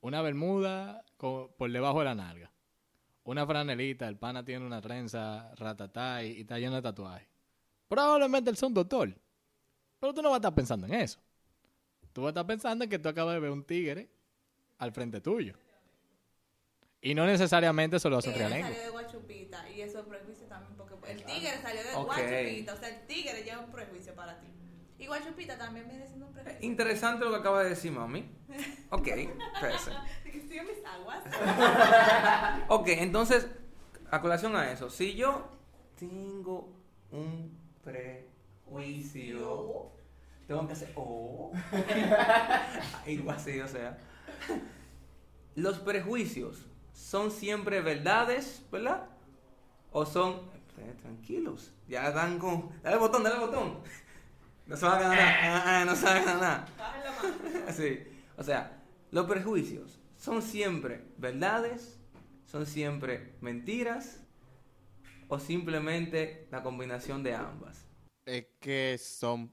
una 0.00 0.22
bermuda 0.22 1.04
por 1.16 1.72
debajo 1.72 1.98
de 1.98 2.04
la 2.04 2.14
nalga, 2.14 2.52
una 3.24 3.44
franelita, 3.44 4.06
el 4.06 4.16
pana 4.16 4.44
tiene 4.44 4.64
una 4.64 4.80
trenza 4.80 5.52
ratatá 5.56 6.22
y, 6.22 6.36
y 6.36 6.40
está 6.42 6.60
lleno 6.60 6.76
de 6.76 6.82
tatuajes. 6.82 7.26
Probablemente 7.88 8.50
él 8.50 8.56
sea 8.56 8.68
un 8.68 8.74
doctor, 8.74 9.16
pero 9.98 10.14
tú 10.14 10.22
no 10.22 10.30
vas 10.30 10.36
a 10.36 10.38
estar 10.38 10.54
pensando 10.54 10.86
en 10.86 10.94
eso. 10.94 11.18
Tú 12.12 12.22
vas 12.22 12.28
a 12.28 12.30
estar 12.30 12.46
pensando 12.46 12.84
en 12.84 12.90
que 12.90 12.98
tú 12.98 13.08
acabas 13.08 13.34
de 13.34 13.40
ver 13.40 13.50
un 13.50 13.64
tigre 13.64 14.08
al 14.78 14.92
frente 14.92 15.20
tuyo. 15.20 15.54
Y 17.00 17.14
no 17.14 17.26
necesariamente 17.26 17.96
eso 17.96 18.08
lo 18.10 18.18
hace 18.18 18.28
un 18.28 18.34
Tigre 18.34 18.48
realengo. 18.48 18.68
salió 18.68 18.84
de 18.84 18.90
Guachupita 18.90 19.70
y 19.70 19.80
eso 19.82 20.00
es 20.00 20.06
prejuicio 20.06 20.46
también 20.46 20.74
porque 20.76 20.94
el 21.12 21.22
tigre 21.24 21.52
salió 21.62 21.82
de. 21.84 21.94
Guachupita, 21.94 22.74
o 22.74 22.76
sea, 22.76 22.88
el 22.88 23.06
tigre 23.06 23.44
ya 23.44 23.54
es 23.54 23.60
un 23.60 23.70
prejuicio 23.70 24.14
para 24.14 24.40
ti. 24.40 24.48
Y 24.98 25.06
Guachupita 25.06 25.58
también 25.58 25.86
viene 25.88 26.06
siendo 26.06 26.26
un 26.26 26.32
prejuicio. 26.32 26.58
Interesante 26.62 27.24
lo 27.24 27.30
que 27.30 27.36
acaba 27.36 27.62
de 27.62 27.70
decir 27.70 27.92
mami. 27.92 28.28
Ok. 28.90 29.04
Que 29.04 30.38
estoy 30.38 30.58
en 30.58 30.66
mis 30.66 30.84
aguas. 30.84 31.22
Ok, 32.68 32.88
entonces, 32.88 33.46
a 34.10 34.20
colación 34.20 34.56
a 34.56 34.72
eso, 34.72 34.90
si 34.90 35.14
yo 35.14 35.48
tengo 35.98 36.72
un 37.12 37.56
prejuicio, 37.84 38.35
tengo 40.46 40.66
que 40.66 40.72
hacer, 40.72 40.92
oh, 40.94 41.52
algo 43.06 43.30
así, 43.30 43.60
o 43.60 43.68
sea, 43.68 43.98
los 45.54 45.78
prejuicios 45.78 46.64
son 46.92 47.30
siempre 47.30 47.80
verdades, 47.80 48.64
¿verdad? 48.70 49.08
O 49.92 50.06
son, 50.06 50.34
eh, 50.78 50.94
tranquilos, 51.00 51.72
ya 51.88 52.10
dan 52.10 52.38
con, 52.38 52.70
dale 52.82 52.96
el 52.96 53.00
botón, 53.00 53.22
dale 53.22 53.36
el 53.36 53.40
botón, 53.42 53.78
no 54.66 54.76
se 54.76 54.86
va 54.86 54.96
a 54.96 55.00
ganar 55.00 55.16
nada, 55.16 55.36
ah, 55.42 55.62
ah, 55.80 55.84
no 55.84 55.94
se 55.96 56.04
va 56.04 56.10
a 56.12 56.14
ganar 56.14 56.36
nada. 56.36 56.66
Sí. 57.72 58.00
O 58.36 58.42
sea, 58.42 58.82
los 59.10 59.26
prejuicios 59.26 59.98
son 60.16 60.42
siempre 60.42 61.04
verdades, 61.16 61.98
son 62.46 62.66
siempre 62.66 63.34
mentiras 63.40 64.20
o 65.28 65.38
simplemente 65.38 66.46
la 66.50 66.62
combinación 66.62 67.22
de 67.22 67.34
ambas. 67.34 67.85
Es 68.26 68.46
que 68.60 68.98
son 68.98 69.52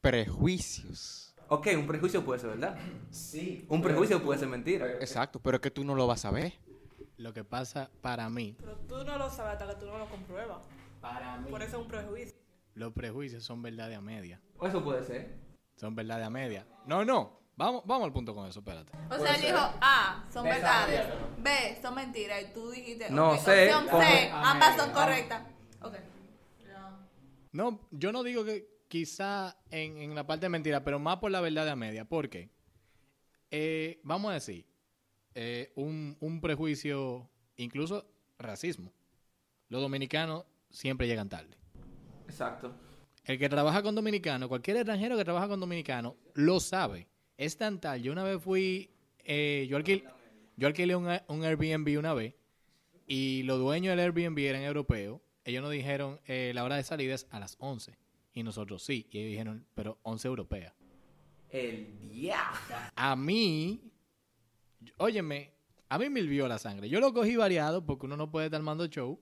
prejuicios. 0.00 1.34
Ok, 1.48 1.68
un 1.76 1.86
prejuicio 1.86 2.24
puede 2.24 2.38
ser 2.40 2.50
verdad. 2.50 2.76
Sí. 3.10 3.64
Un 3.68 3.82
prejuicio 3.82 4.22
puede 4.22 4.38
ser 4.38 4.48
mentira. 4.48 4.86
Exacto, 5.00 5.40
pero 5.40 5.56
es 5.56 5.60
que 5.62 5.70
tú 5.70 5.82
no 5.82 5.94
lo 5.94 6.06
vas 6.06 6.24
a 6.24 6.30
ver. 6.30 6.52
Lo 7.16 7.32
que 7.32 7.42
pasa 7.44 7.90
para 8.00 8.30
mí, 8.30 8.56
Pero 8.58 8.76
tú 8.88 9.04
no 9.04 9.18
lo 9.18 9.28
sabes 9.28 9.52
hasta 9.54 9.66
que 9.68 9.74
tú 9.80 9.86
no 9.86 9.98
lo 9.98 10.08
compruebas. 10.08 10.58
Para 11.00 11.36
mí. 11.38 11.50
Por 11.50 11.62
eso 11.62 11.76
es 11.78 11.82
un 11.82 11.88
prejuicio. 11.88 12.34
los 12.74 12.92
prejuicios 12.92 13.44
son 13.44 13.60
verdades 13.62 13.96
a 13.98 14.00
media. 14.00 14.40
O 14.58 14.66
eso 14.66 14.82
puede 14.82 15.04
ser. 15.04 15.36
Son 15.76 15.94
verdades 15.94 16.26
a 16.26 16.30
media. 16.30 16.66
No, 16.86 17.04
no. 17.04 17.40
Vamos, 17.56 17.82
vamos 17.84 18.06
al 18.06 18.12
punto 18.12 18.34
con 18.34 18.46
eso, 18.48 18.60
espérate. 18.60 18.92
O 19.10 19.18
sea, 19.18 19.34
él 19.34 19.42
dijo 19.42 19.58
A, 19.58 20.24
son 20.32 20.44
verdades. 20.44 21.06
B, 21.38 21.78
son 21.82 21.94
mentiras. 21.94 22.42
Y 22.42 22.52
tú 22.54 22.70
dijiste. 22.70 23.10
No 23.10 23.36
sé, 23.36 23.74
Opción 23.74 24.00
C, 24.00 24.30
Ah, 24.32 24.52
ambas 24.52 24.76
son 24.76 24.92
correctas. 24.92 25.42
No, 27.52 27.88
yo 27.90 28.12
no 28.12 28.22
digo 28.22 28.44
que 28.44 28.68
quizá 28.88 29.56
en, 29.70 29.98
en 29.98 30.14
la 30.14 30.26
parte 30.26 30.46
de 30.46 30.50
mentira, 30.50 30.84
pero 30.84 30.98
más 30.98 31.18
por 31.18 31.30
la 31.30 31.40
verdad 31.40 31.64
de 31.64 31.70
a 31.72 31.76
media. 31.76 32.04
¿Por 32.04 32.28
qué? 32.28 32.50
Eh, 33.50 34.00
vamos 34.04 34.30
a 34.30 34.34
decir, 34.34 34.64
eh, 35.34 35.72
un, 35.74 36.16
un 36.20 36.40
prejuicio, 36.40 37.28
incluso 37.56 38.06
racismo. 38.38 38.92
Los 39.68 39.80
dominicanos 39.82 40.44
siempre 40.70 41.06
llegan 41.06 41.28
tarde. 41.28 41.56
Exacto. 42.26 42.72
El 43.24 43.38
que 43.38 43.48
trabaja 43.48 43.82
con 43.82 43.94
dominicano, 43.94 44.48
cualquier 44.48 44.78
extranjero 44.78 45.16
que 45.16 45.24
trabaja 45.24 45.48
con 45.48 45.60
dominicano, 45.60 46.16
lo 46.34 46.58
sabe. 46.60 47.06
Es 47.36 47.56
tan 47.56 47.80
tal. 47.80 48.02
Yo 48.02 48.12
una 48.12 48.24
vez 48.24 48.42
fui, 48.42 48.90
eh, 49.24 49.66
yo, 49.68 49.78
alquil- 49.78 50.04
yo 50.56 50.66
alquilé 50.66 50.94
un, 50.96 51.08
un 51.28 51.44
Airbnb 51.44 51.98
una 51.98 52.14
vez 52.14 52.34
y 53.06 53.42
los 53.44 53.58
dueños 53.58 53.92
del 53.96 54.00
Airbnb 54.00 54.38
eran 54.38 54.62
europeos. 54.62 55.20
Ellos 55.50 55.62
nos 55.62 55.72
dijeron, 55.72 56.20
eh, 56.26 56.52
la 56.54 56.64
hora 56.64 56.76
de 56.76 56.82
salida 56.82 57.14
es 57.14 57.26
a 57.30 57.40
las 57.40 57.56
11. 57.58 57.98
Y 58.32 58.42
nosotros 58.42 58.82
sí. 58.82 59.06
Y 59.10 59.18
ellos 59.18 59.30
dijeron, 59.30 59.66
pero 59.74 59.98
11 60.02 60.28
europeas. 60.28 60.72
El 61.50 61.98
diablo. 62.08 62.76
A 62.94 63.16
mí, 63.16 63.80
óyeme, 64.96 65.52
a 65.88 65.98
mí 65.98 66.08
me 66.08 66.20
hirvió 66.20 66.46
la 66.46 66.58
sangre. 66.58 66.88
Yo 66.88 67.00
lo 67.00 67.12
cogí 67.12 67.34
variado 67.34 67.84
porque 67.84 68.06
uno 68.06 68.16
no 68.16 68.30
puede 68.30 68.46
estar 68.46 68.60
armando 68.60 68.86
show, 68.86 69.18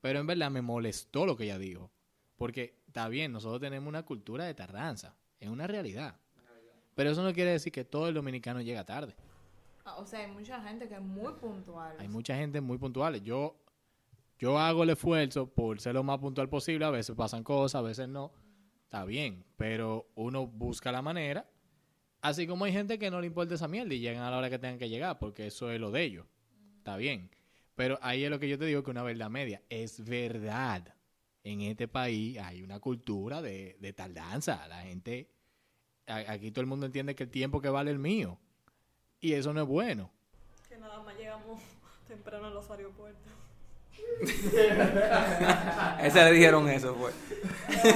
pero 0.00 0.18
en 0.18 0.26
verdad 0.26 0.50
me 0.50 0.62
molestó 0.62 1.26
lo 1.26 1.36
que 1.36 1.44
ella 1.44 1.58
dijo. 1.58 1.90
Porque 2.36 2.80
está 2.86 3.08
bien, 3.08 3.32
nosotros 3.32 3.60
tenemos 3.60 3.86
una 3.86 4.02
cultura 4.04 4.46
de 4.46 4.54
tardanza, 4.54 5.14
es 5.38 5.50
una 5.50 5.66
realidad. 5.66 6.18
Pero 6.94 7.10
eso 7.10 7.22
no 7.22 7.34
quiere 7.34 7.52
decir 7.52 7.70
que 7.70 7.84
todo 7.84 8.08
el 8.08 8.14
dominicano 8.14 8.62
llega 8.62 8.84
tarde. 8.84 9.14
Ah, 9.84 9.96
O 9.98 10.06
sea, 10.06 10.20
hay 10.20 10.30
mucha 10.32 10.62
gente 10.62 10.88
que 10.88 10.94
es 10.94 11.00
muy 11.02 11.32
puntual. 11.34 11.96
Hay 11.98 12.08
mucha 12.08 12.34
gente 12.36 12.60
muy 12.62 12.78
puntual. 12.78 13.22
Yo, 13.22 13.56
yo 14.40 14.58
hago 14.58 14.84
el 14.84 14.90
esfuerzo 14.90 15.52
por 15.52 15.80
ser 15.82 15.94
lo 15.94 16.02
más 16.02 16.18
puntual 16.18 16.48
posible. 16.48 16.86
A 16.86 16.90
veces 16.90 17.14
pasan 17.14 17.44
cosas, 17.44 17.80
a 17.80 17.82
veces 17.82 18.08
no. 18.08 18.32
Está 18.84 19.04
bien, 19.04 19.44
pero 19.58 20.10
uno 20.14 20.46
busca 20.46 20.90
la 20.90 21.02
manera. 21.02 21.46
Así 22.22 22.46
como 22.46 22.64
hay 22.64 22.72
gente 22.72 22.98
que 22.98 23.10
no 23.10 23.20
le 23.20 23.26
importa 23.26 23.54
esa 23.54 23.68
mierda 23.68 23.92
y 23.92 24.00
llegan 24.00 24.22
a 24.22 24.30
la 24.30 24.38
hora 24.38 24.48
que 24.48 24.58
tengan 24.58 24.78
que 24.78 24.88
llegar, 24.88 25.18
porque 25.18 25.46
eso 25.46 25.70
es 25.70 25.78
lo 25.78 25.90
de 25.90 26.04
ellos. 26.04 26.26
Está 26.78 26.96
bien. 26.96 27.30
Pero 27.74 27.98
ahí 28.00 28.24
es 28.24 28.30
lo 28.30 28.38
que 28.38 28.48
yo 28.48 28.58
te 28.58 28.64
digo 28.64 28.82
que 28.82 28.90
una 28.90 29.02
verdad 29.02 29.28
media. 29.28 29.62
Es 29.68 30.02
verdad. 30.02 30.94
En 31.44 31.60
este 31.60 31.86
país 31.86 32.38
hay 32.38 32.62
una 32.62 32.80
cultura 32.80 33.42
de, 33.42 33.76
de 33.78 33.92
tardanza. 33.92 34.66
La 34.68 34.80
gente, 34.82 35.30
aquí 36.06 36.50
todo 36.50 36.62
el 36.62 36.66
mundo 36.66 36.86
entiende 36.86 37.14
que 37.14 37.24
el 37.24 37.30
tiempo 37.30 37.60
que 37.60 37.68
vale 37.68 37.90
el 37.90 37.98
mío. 37.98 38.38
Y 39.20 39.34
eso 39.34 39.52
no 39.52 39.60
es 39.60 39.68
bueno. 39.68 40.10
Que 40.66 40.78
nada 40.78 41.02
más 41.02 41.14
llegamos 41.18 41.60
temprano 42.08 42.46
a 42.46 42.50
los 42.50 42.70
aeropuertos. 42.70 43.39
Ese 46.02 46.24
le 46.24 46.32
dijeron 46.32 46.68
eso, 46.68 46.94
fue. 46.94 47.10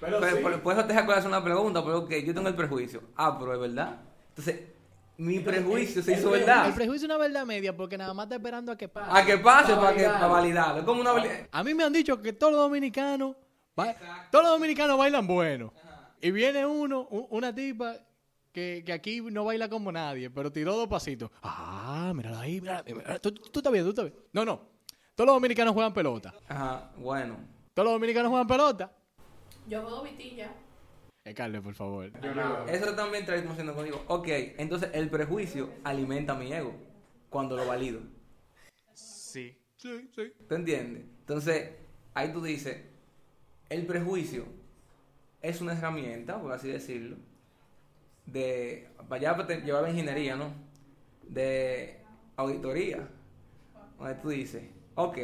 Pero, 0.00 0.18
Pero, 0.20 0.36
sí. 0.36 0.42
por, 0.42 0.60
por 0.62 0.72
eso 0.76 0.84
te 0.84 0.94
dejo 0.94 1.12
hacer 1.12 1.28
una 1.28 1.44
pregunta, 1.44 1.84
pero 1.84 2.08
que 2.08 2.24
yo 2.24 2.34
tengo 2.34 2.48
el 2.48 2.56
prejuicio. 2.56 3.02
Ah, 3.16 3.36
pero 3.38 3.54
es 3.54 3.60
verdad. 3.60 4.00
Entonces, 4.30 4.60
mi 5.18 5.38
prejuicio 5.38 6.02
se 6.02 6.14
hizo 6.14 6.34
El 6.34 6.40
verdad. 6.40 6.74
prejuicio 6.74 7.06
es 7.06 7.14
una 7.14 7.18
verdad 7.18 7.46
media 7.46 7.76
porque 7.76 7.96
nada 7.96 8.12
más 8.12 8.24
está 8.24 8.34
esperando 8.36 8.72
a 8.72 8.76
que 8.76 8.88
pase. 8.88 9.08
A 9.12 9.24
que 9.24 9.38
pase 9.38 9.74
Pa' 9.74 9.80
para 9.80 9.94
que 9.96 10.02
validarlo. 10.02 10.18
para 10.20 10.32
validarlo. 10.32 10.78
Es 10.80 10.84
como 10.84 11.00
una 11.02 11.12
A 11.52 11.62
mí 11.62 11.74
me 11.74 11.84
han 11.84 11.92
dicho 11.92 12.20
que 12.20 12.32
todos 12.32 12.52
los 12.52 12.62
dominicanos, 12.62 13.36
ba- 13.76 13.94
todos 14.32 14.44
los 14.44 14.54
dominicanos 14.54 14.98
bailan 14.98 15.24
bueno. 15.26 15.72
Y 16.20 16.32
viene 16.32 16.66
uno, 16.66 17.02
una 17.30 17.54
tipa 17.54 17.94
que, 18.52 18.82
que 18.84 18.92
aquí 18.92 19.20
no 19.20 19.44
baila 19.44 19.68
como 19.68 19.92
nadie, 19.92 20.30
pero 20.30 20.50
tiró 20.50 20.74
dos 20.74 20.88
pasitos. 20.88 21.30
Ah, 21.42 22.10
mírala 22.12 22.40
ahí, 22.40 22.60
mírala, 22.60 22.82
mírala. 22.82 23.18
Tú, 23.20 23.30
tú 23.32 23.60
estás 23.60 23.72
bien, 23.72 23.84
tú 23.84 23.90
estás 23.90 24.06
bien. 24.06 24.16
No, 24.32 24.44
no. 24.44 24.71
Todos 25.14 25.26
los 25.26 25.36
dominicanos 25.36 25.74
juegan 25.74 25.92
pelota. 25.92 26.34
Ajá, 26.48 26.90
bueno. 26.96 27.36
Todos 27.74 27.86
los 27.86 27.94
dominicanos 27.94 28.30
juegan 28.30 28.46
pelota. 28.46 28.92
Yo 29.68 29.82
juego 29.82 30.02
vitilla. 30.02 30.54
Eh, 31.24 31.34
Carlos, 31.34 31.62
por 31.62 31.74
favor. 31.74 32.10
Yo 32.20 32.34
no. 32.34 32.66
Eso 32.66 32.94
también 32.94 33.24
trae 33.26 33.46
haciendo 33.46 33.74
contigo. 33.74 34.02
Ok, 34.08 34.26
entonces 34.58 34.90
el 34.94 35.10
prejuicio 35.10 35.70
alimenta 35.84 36.34
mi 36.34 36.52
ego 36.52 36.74
cuando 37.28 37.56
lo 37.56 37.66
valido. 37.66 38.00
Sí. 38.94 39.56
Sí, 39.76 40.08
sí. 40.14 40.32
¿Te 40.48 40.54
entiendes? 40.54 41.04
Entonces, 41.20 41.72
ahí 42.14 42.32
tú 42.32 42.42
dices, 42.42 42.82
el 43.68 43.84
prejuicio 43.84 44.46
es 45.42 45.60
una 45.60 45.72
herramienta, 45.72 46.40
por 46.40 46.52
así 46.52 46.68
decirlo, 46.68 47.16
de, 48.26 48.88
vaya 49.08 49.36
para 49.36 49.58
llevar 49.58 49.88
ingeniería, 49.88 50.36
¿no? 50.36 50.52
De 51.28 52.00
auditoría, 52.36 53.08
donde 53.98 54.14
tú 54.16 54.28
dices, 54.30 54.62
ok, 54.94 55.18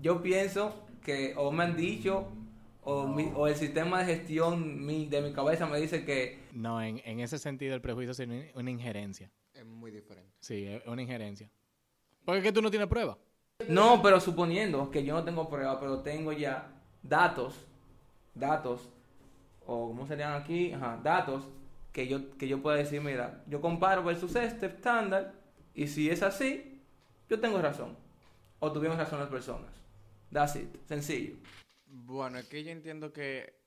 yo 0.00 0.22
pienso 0.22 0.86
que, 1.02 1.34
o 1.36 1.50
me 1.52 1.64
han 1.64 1.76
dicho, 1.76 2.28
o, 2.82 3.06
mi- 3.06 3.30
o 3.34 3.46
el 3.46 3.54
sistema 3.56 4.00
de 4.02 4.14
gestión 4.16 4.84
mi- 4.86 5.06
de 5.06 5.20
mi 5.20 5.32
cabeza 5.32 5.66
me 5.66 5.80
dice 5.80 6.04
que, 6.04 6.38
No, 6.52 6.82
en, 6.82 7.00
en 7.04 7.20
ese 7.20 7.38
sentido 7.38 7.74
el 7.74 7.80
prejuicio 7.80 8.12
es 8.12 8.18
una, 8.20 8.42
una 8.54 8.70
injerencia. 8.70 9.30
Es 9.54 9.64
muy 9.66 9.90
diferente. 9.90 10.32
Sí, 10.40 10.66
es 10.66 10.82
una 10.86 11.02
injerencia. 11.02 11.50
Porque 12.24 12.38
es 12.38 12.44
que 12.44 12.52
tú 12.52 12.62
no 12.62 12.70
tienes 12.70 12.88
prueba. 12.88 13.18
No, 13.68 14.00
pero 14.02 14.20
suponiendo 14.20 14.90
que 14.90 15.04
yo 15.04 15.14
no 15.14 15.24
tengo 15.24 15.48
prueba, 15.50 15.78
pero 15.80 16.00
tengo 16.00 16.32
ya 16.32 16.70
datos, 17.02 17.66
datos, 18.34 18.88
o 19.66 19.88
¿cómo 19.88 20.06
serían 20.06 20.32
aquí? 20.32 20.72
Ajá, 20.72 20.98
datos 21.02 21.44
que 21.92 22.08
yo, 22.08 22.36
que 22.38 22.48
yo 22.48 22.62
pueda 22.62 22.76
decir, 22.78 23.00
mira, 23.02 23.42
yo 23.48 23.60
comparo 23.60 24.02
versus 24.02 24.34
este 24.36 24.66
estándar, 24.66 25.34
y 25.74 25.88
si 25.88 26.08
es 26.08 26.22
así, 26.22 26.80
yo 27.28 27.38
tengo 27.40 27.60
razón. 27.60 27.96
O 28.60 28.72
tuvieron 28.72 28.96
razón 28.98 29.18
las 29.20 29.28
personas. 29.28 29.70
That's 30.32 30.56
it, 30.56 30.68
sencillo. 30.86 31.36
Bueno, 31.86 32.38
es 32.38 32.46
que 32.46 32.62
yo 32.62 32.70
entiendo 32.70 33.12
que 33.12 33.58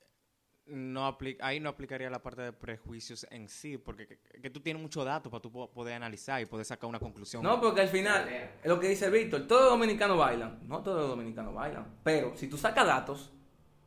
no 0.66 1.18
ahí 1.40 1.60
no 1.60 1.68
aplicaría 1.68 2.08
la 2.08 2.22
parte 2.22 2.40
de 2.40 2.52
prejuicios 2.52 3.26
en 3.30 3.48
sí, 3.50 3.76
porque 3.76 4.06
que, 4.06 4.18
que 4.40 4.48
tú 4.48 4.60
tienes 4.60 4.80
muchos 4.82 5.04
datos 5.04 5.30
para 5.30 5.42
tú 5.42 5.52
po- 5.52 5.70
poder 5.70 5.92
analizar 5.92 6.40
y 6.40 6.46
poder 6.46 6.64
sacar 6.64 6.88
una 6.88 6.98
conclusión. 6.98 7.42
No, 7.42 7.60
porque 7.60 7.82
al 7.82 7.88
final, 7.88 8.26
es 8.28 8.48
lo 8.64 8.80
que 8.80 8.88
dice 8.88 9.10
Víctor, 9.10 9.46
todos 9.46 9.62
los 9.62 9.70
dominicanos 9.72 10.16
bailan. 10.16 10.66
No 10.66 10.82
todos 10.82 11.00
los 11.02 11.10
dominicanos 11.10 11.52
bailan. 11.52 11.98
Pero 12.02 12.34
si 12.36 12.48
tú 12.48 12.56
sacas 12.56 12.86
datos, 12.86 13.30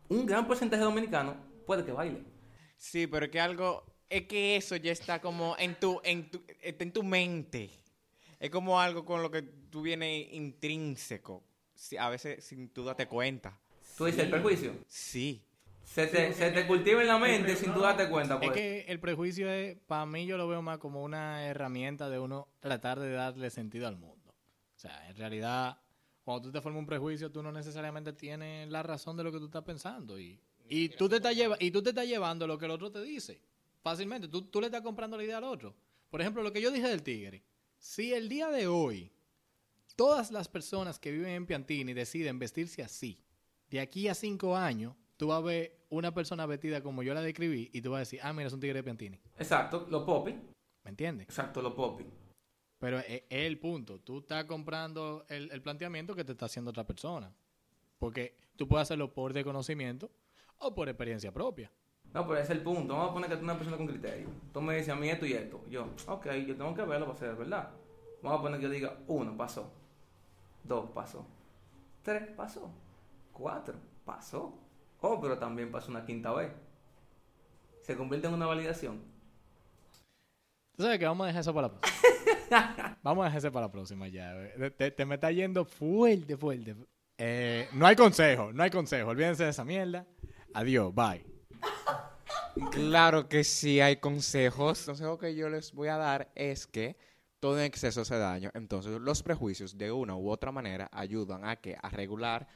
un 0.10 0.26
gran 0.28 0.46
porcentaje 0.46 0.82
de 0.82 0.86
dominicanos 0.86 1.36
puede 1.66 1.84
que 1.84 1.92
baile. 1.92 2.22
Sí, 2.78 3.08
pero 3.08 3.26
es 3.26 3.32
que 3.32 3.40
algo, 3.40 3.84
es 4.08 4.28
que 4.28 4.56
eso 4.56 4.76
ya 4.76 4.92
está 4.92 5.20
como 5.20 5.56
en 5.58 5.80
tu, 5.80 6.00
en 6.04 6.30
tu, 6.30 6.44
está 6.62 6.84
en 6.84 6.94
tu 6.94 7.02
mente. 7.02 7.72
Es 8.40 8.52
como 8.52 8.80
algo 8.80 9.04
con 9.04 9.24
lo 9.24 9.32
que 9.32 9.42
tú 9.78 9.84
vienes 9.84 10.34
intrínseco, 10.34 11.44
a 12.00 12.10
veces 12.10 12.44
sin 12.44 12.70
tú 12.70 12.84
darte 12.84 13.08
cuenta. 13.08 13.60
Tú 13.96 14.06
dices 14.06 14.24
el 14.24 14.32
perjuicio. 14.32 14.74
Sí. 14.88 15.44
Se 15.84 16.08
te, 16.08 16.34
se 16.34 16.50
te 16.50 16.66
cultiva 16.66 17.00
en 17.00 17.08
la 17.08 17.20
mente 17.20 17.56
sin 17.56 17.76
tú 17.76 17.82
darte 17.82 18.10
cuenta. 18.10 18.34
Es 18.34 18.40
Pues. 18.40 18.54
que 18.54 18.86
el 18.88 19.00
prejuicio 19.00 19.48
es, 19.52 19.78
para 19.86 20.08
mí 20.08 20.26
yo 20.26 20.36
lo 20.36 20.48
veo 20.48 20.64
más 20.64 20.80
como 20.80 21.04
una 21.04 21.46
herramienta 21.46 22.10
de 22.10 22.18
uno 22.18 22.48
tratar 22.60 23.00
de 23.00 23.12
darle 23.12 23.52
sentido 23.52 23.88
al 23.88 23.98
mundo. 23.98 24.32
O 24.32 24.80
sea, 24.80 25.08
en 25.10 25.16
realidad, 25.16 25.80
cuando 26.24 26.48
tú 26.48 26.52
te 26.52 26.60
formas 26.60 26.80
un 26.80 26.88
prejuicio, 26.88 27.32
tú 27.32 27.44
no 27.44 27.52
necesariamente 27.52 28.14
tienes 28.14 28.68
la 28.70 28.82
razón 28.82 29.16
de 29.16 29.26
lo 29.26 29.32
que 29.32 29.38
tú 29.38 29.46
estás 29.46 29.64
pensando. 29.64 30.20
Y, 30.20 30.42
y, 30.68 30.90
tú, 30.90 31.08
te 31.08 31.18
estás 31.18 31.36
lleva, 31.36 31.56
y 31.60 31.70
tú 31.70 31.84
te 31.84 31.90
estás 31.90 32.08
llevando 32.08 32.48
lo 32.48 32.58
que 32.58 32.66
el 32.66 32.72
otro 32.72 32.92
te 32.92 33.04
dice. 33.04 33.40
Fácilmente, 33.84 34.28
tú, 34.28 34.42
tú 34.42 34.60
le 34.60 34.66
estás 34.66 34.82
comprando 34.82 35.18
la 35.18 35.24
idea 35.24 35.38
al 35.38 35.44
otro. 35.44 35.76
Por 36.10 36.20
ejemplo, 36.20 36.42
lo 36.42 36.52
que 36.52 36.62
yo 36.62 36.72
dije 36.72 36.88
del 36.88 37.04
tigre. 37.04 37.44
Si 37.78 38.12
el 38.12 38.28
día 38.28 38.48
de 38.50 38.66
hoy 38.66 39.12
todas 39.98 40.32
las 40.32 40.48
personas 40.48 41.00
que 41.00 41.12
viven 41.12 41.32
en 41.32 41.46
Piantini 41.46 41.94
deciden 41.94 42.40
vestirse 42.40 42.82
así, 42.82 43.20
de 43.70 43.82
aquí 43.82 44.08
a 44.08 44.14
cinco 44.14 44.56
años, 44.56 44.96
tú 45.18 45.28
vas 45.28 45.40
a 45.40 45.42
ver 45.42 45.78
una 45.90 46.14
persona 46.14 46.46
vestida 46.46 46.82
como 46.82 47.04
yo 47.04 47.14
la 47.14 47.22
describí 47.22 47.70
y 47.74 47.82
tú 47.82 47.92
vas 47.92 47.98
a 47.98 48.00
decir, 48.00 48.20
ah, 48.24 48.32
mira, 48.32 48.48
es 48.48 48.54
un 48.54 48.62
tigre 48.62 48.76
de 48.76 48.84
Piantini. 48.84 49.20
Exacto, 49.38 49.86
los 49.90 50.04
popis. 50.04 50.36
¿Me 50.84 50.92
entiendes? 50.92 51.28
Exacto, 51.28 51.62
los 51.62 51.74
popis. 51.74 52.08
Pero 52.80 53.00
es, 53.00 53.24
es 53.30 53.46
el 53.46 53.60
punto. 53.60 54.00
Tú 54.00 54.20
estás 54.20 54.46
comprando 54.46 55.26
el, 55.30 55.52
el 55.52 55.62
planteamiento 55.62 56.16
que 56.16 56.24
te 56.24 56.34
está 56.34 56.46
haciendo 56.46 56.70
otra 56.70 56.86
persona. 56.86 57.34
Porque 57.98 58.38
tú 58.56 58.68
puedes 58.68 58.84
hacerlo 58.84 59.12
por 59.12 59.34
desconocimiento 59.34 60.12
o 60.60 60.76
por 60.76 60.88
experiencia 60.88 61.34
propia. 61.34 61.72
No, 62.14 62.26
pero 62.28 62.40
ese 62.40 62.54
es 62.54 62.60
el 62.60 62.64
punto. 62.64 62.94
Vamos 62.94 63.10
a 63.10 63.14
poner 63.14 63.30
que 63.30 63.36
tú 63.36 63.40
eres 63.40 63.44
una 63.44 63.58
persona 63.58 63.78
con 63.78 63.88
criterio. 63.88 64.30
Tú 64.54 64.62
me 64.62 64.76
dices 64.76 64.90
a 64.90 64.96
mí 64.96 65.10
esto 65.10 65.26
y 65.26 65.34
esto. 65.34 65.66
Yo, 65.70 65.90
ok, 66.08 66.28
yo 66.46 66.56
tengo 66.56 66.76
que 66.76 66.84
verlo 66.84 67.08
para 67.08 67.18
ser 67.18 67.36
verdad. 67.36 67.72
Vamos 68.22 68.40
a 68.40 68.42
poner 68.44 68.60
que 68.60 68.66
yo 68.66 68.70
diga, 68.70 69.00
uno, 69.08 69.36
pasó. 69.36 69.72
Dos, 70.68 70.90
pasó. 70.92 71.26
Tres, 72.04 72.28
pasó. 72.36 72.70
Cuatro, 73.32 73.76
pasó. 74.04 74.54
Oh, 75.00 75.20
pero 75.22 75.38
también 75.38 75.72
pasó 75.72 75.92
una 75.92 76.06
quinta 76.06 76.34
vez. 76.34 76.52
Se 77.82 77.96
convierte 77.96 78.28
en 78.28 78.34
una 78.34 78.46
validación. 78.46 79.02
¿Tú 80.76 80.84
sabes 80.84 81.00
que 81.00 81.06
Vamos 81.06 81.26
a 81.26 81.28
dejar 81.28 81.42
eso 81.42 81.54
para 81.54 81.68
la 81.68 81.74
próxima. 81.74 82.98
Vamos 83.04 83.24
a 83.24 83.26
dejar 83.26 83.38
eso 83.40 83.52
para 83.52 83.66
la 83.68 83.72
próxima 83.72 84.08
ya. 84.08 84.34
Te, 84.78 84.92
te 84.92 85.06
me 85.06 85.16
está 85.16 85.32
yendo 85.32 85.64
fuerte, 85.64 86.36
fuerte. 86.36 86.76
Eh, 87.18 87.68
no 87.74 87.88
hay 87.88 87.96
consejo, 87.96 88.52
no 88.54 88.62
hay 88.62 88.70
consejo. 88.70 89.10
Olvídense 89.10 89.46
de 89.46 89.50
esa 89.52 89.64
mierda. 89.64 90.06
Adiós, 90.54 90.94
bye. 90.94 91.26
Claro 92.72 93.30
que 93.30 93.44
sí 93.44 93.80
hay 93.80 93.98
consejos. 93.98 94.82
El 94.82 94.86
consejo 94.88 95.18
que 95.18 95.36
yo 95.36 95.50
les 95.50 95.72
voy 95.74 95.88
a 95.88 95.98
dar 95.98 96.30
es 96.36 96.68
que 96.68 96.98
todo 97.40 97.60
en 97.60 97.66
exceso 97.66 98.02
hace 98.02 98.18
daño. 98.18 98.52
Entonces, 98.54 99.00
los 99.00 99.24
prejuicios 99.24 99.78
de 99.78 99.92
una 99.92 100.16
u 100.16 100.30
otra 100.30 100.52
manera 100.52 100.90
ayudan 100.92 101.46
a 101.46 101.58
que 101.58 101.78
a 101.82 101.90
regular 101.90 102.48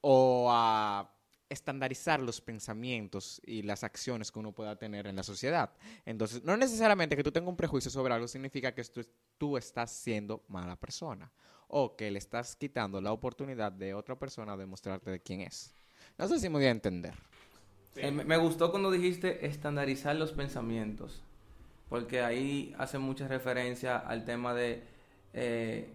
o 0.00 0.48
a 0.50 1.12
estandarizar 1.48 2.20
los 2.20 2.40
pensamientos 2.40 3.40
y 3.44 3.62
las 3.62 3.84
acciones 3.84 4.32
que 4.32 4.38
uno 4.38 4.52
pueda 4.52 4.76
tener 4.76 5.06
en 5.06 5.16
la 5.16 5.22
sociedad. 5.22 5.70
Entonces, 6.04 6.42
no 6.42 6.56
necesariamente 6.56 7.16
que 7.16 7.22
tú 7.22 7.30
tengas 7.30 7.48
un 7.48 7.56
prejuicio 7.56 7.90
sobre 7.90 8.14
algo 8.14 8.26
significa 8.26 8.74
que 8.74 8.82
tú, 9.38 9.56
estás 9.56 9.92
siendo 9.92 10.44
mala 10.48 10.76
persona 10.76 11.30
o 11.68 11.96
que 11.96 12.10
le 12.10 12.18
estás 12.18 12.56
quitando 12.56 13.00
la 13.00 13.12
oportunidad 13.12 13.72
de 13.72 13.94
otra 13.94 14.18
persona 14.18 14.56
de 14.56 14.66
mostrarte 14.66 15.10
de 15.10 15.20
quién 15.20 15.40
es. 15.42 15.74
No 16.18 16.26
sé 16.28 16.40
si 16.40 16.48
me 16.48 16.56
voy 16.56 16.66
a 16.66 16.70
entender. 16.70 17.14
Eh, 17.96 18.10
me 18.10 18.36
gustó 18.36 18.70
cuando 18.70 18.90
dijiste 18.90 19.46
estandarizar 19.46 20.16
los 20.16 20.32
pensamientos, 20.32 21.22
porque 21.88 22.20
ahí 22.22 22.74
hace 22.78 22.98
mucha 22.98 23.28
referencia 23.28 23.96
al 23.96 24.24
tema 24.24 24.54
de 24.54 24.82
eh, 25.32 25.88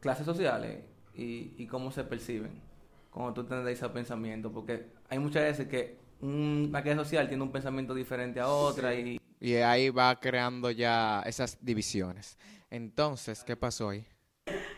clases 0.00 0.24
sociales 0.24 0.84
y, 1.14 1.54
y 1.56 1.66
cómo 1.66 1.90
se 1.90 2.04
perciben 2.04 2.62
cuando 3.10 3.32
tú 3.32 3.40
estandarizas 3.42 3.90
pensamientos, 3.90 4.52
porque 4.52 4.86
hay 5.08 5.20
muchas 5.20 5.44
veces 5.44 5.68
que 5.68 5.98
una 6.20 6.82
clase 6.82 6.98
social 6.98 7.28
tiene 7.28 7.42
un 7.42 7.52
pensamiento 7.52 7.94
diferente 7.94 8.40
a 8.40 8.48
otra 8.48 8.94
y 8.94 9.20
Y 9.38 9.54
ahí 9.56 9.90
va 9.90 10.18
creando 10.18 10.70
ya 10.70 11.22
esas 11.26 11.58
divisiones. 11.64 12.38
Entonces, 12.70 13.44
¿qué 13.44 13.56
pasó 13.56 13.90
ahí? 13.90 14.04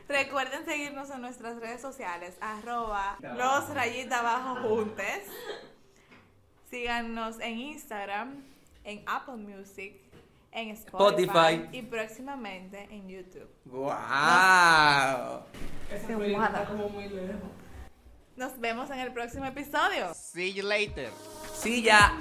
Recuerden 0.08 0.64
seguirnos 0.64 1.08
en 1.10 1.20
nuestras 1.22 1.58
redes 1.58 1.80
sociales, 1.80 2.36
arroba 2.40 3.16
los 3.20 3.68
rayita 3.70 4.20
abajo 4.20 4.68
juntes. 4.68 5.24
Síganos 6.70 7.40
en 7.40 7.58
Instagram, 7.58 8.44
en 8.84 9.02
Apple 9.06 9.36
Music, 9.36 9.94
en 10.56 10.70
Spotify, 10.70 11.68
y 11.70 11.82
próximamente 11.82 12.88
en 12.90 13.06
YouTube. 13.08 13.48
¡Wow! 13.66 15.42
Eso 15.90 16.22
está 16.22 16.64
como 16.66 16.88
muy 16.88 17.08
lejos. 17.10 17.50
Nos 18.36 18.58
vemos 18.58 18.90
en 18.90 19.00
el 19.00 19.12
próximo 19.12 19.44
episodio. 19.44 20.14
See 20.14 20.54
you 20.54 20.66
later. 20.66 21.10
See 21.54 21.82
ya. 21.82 22.16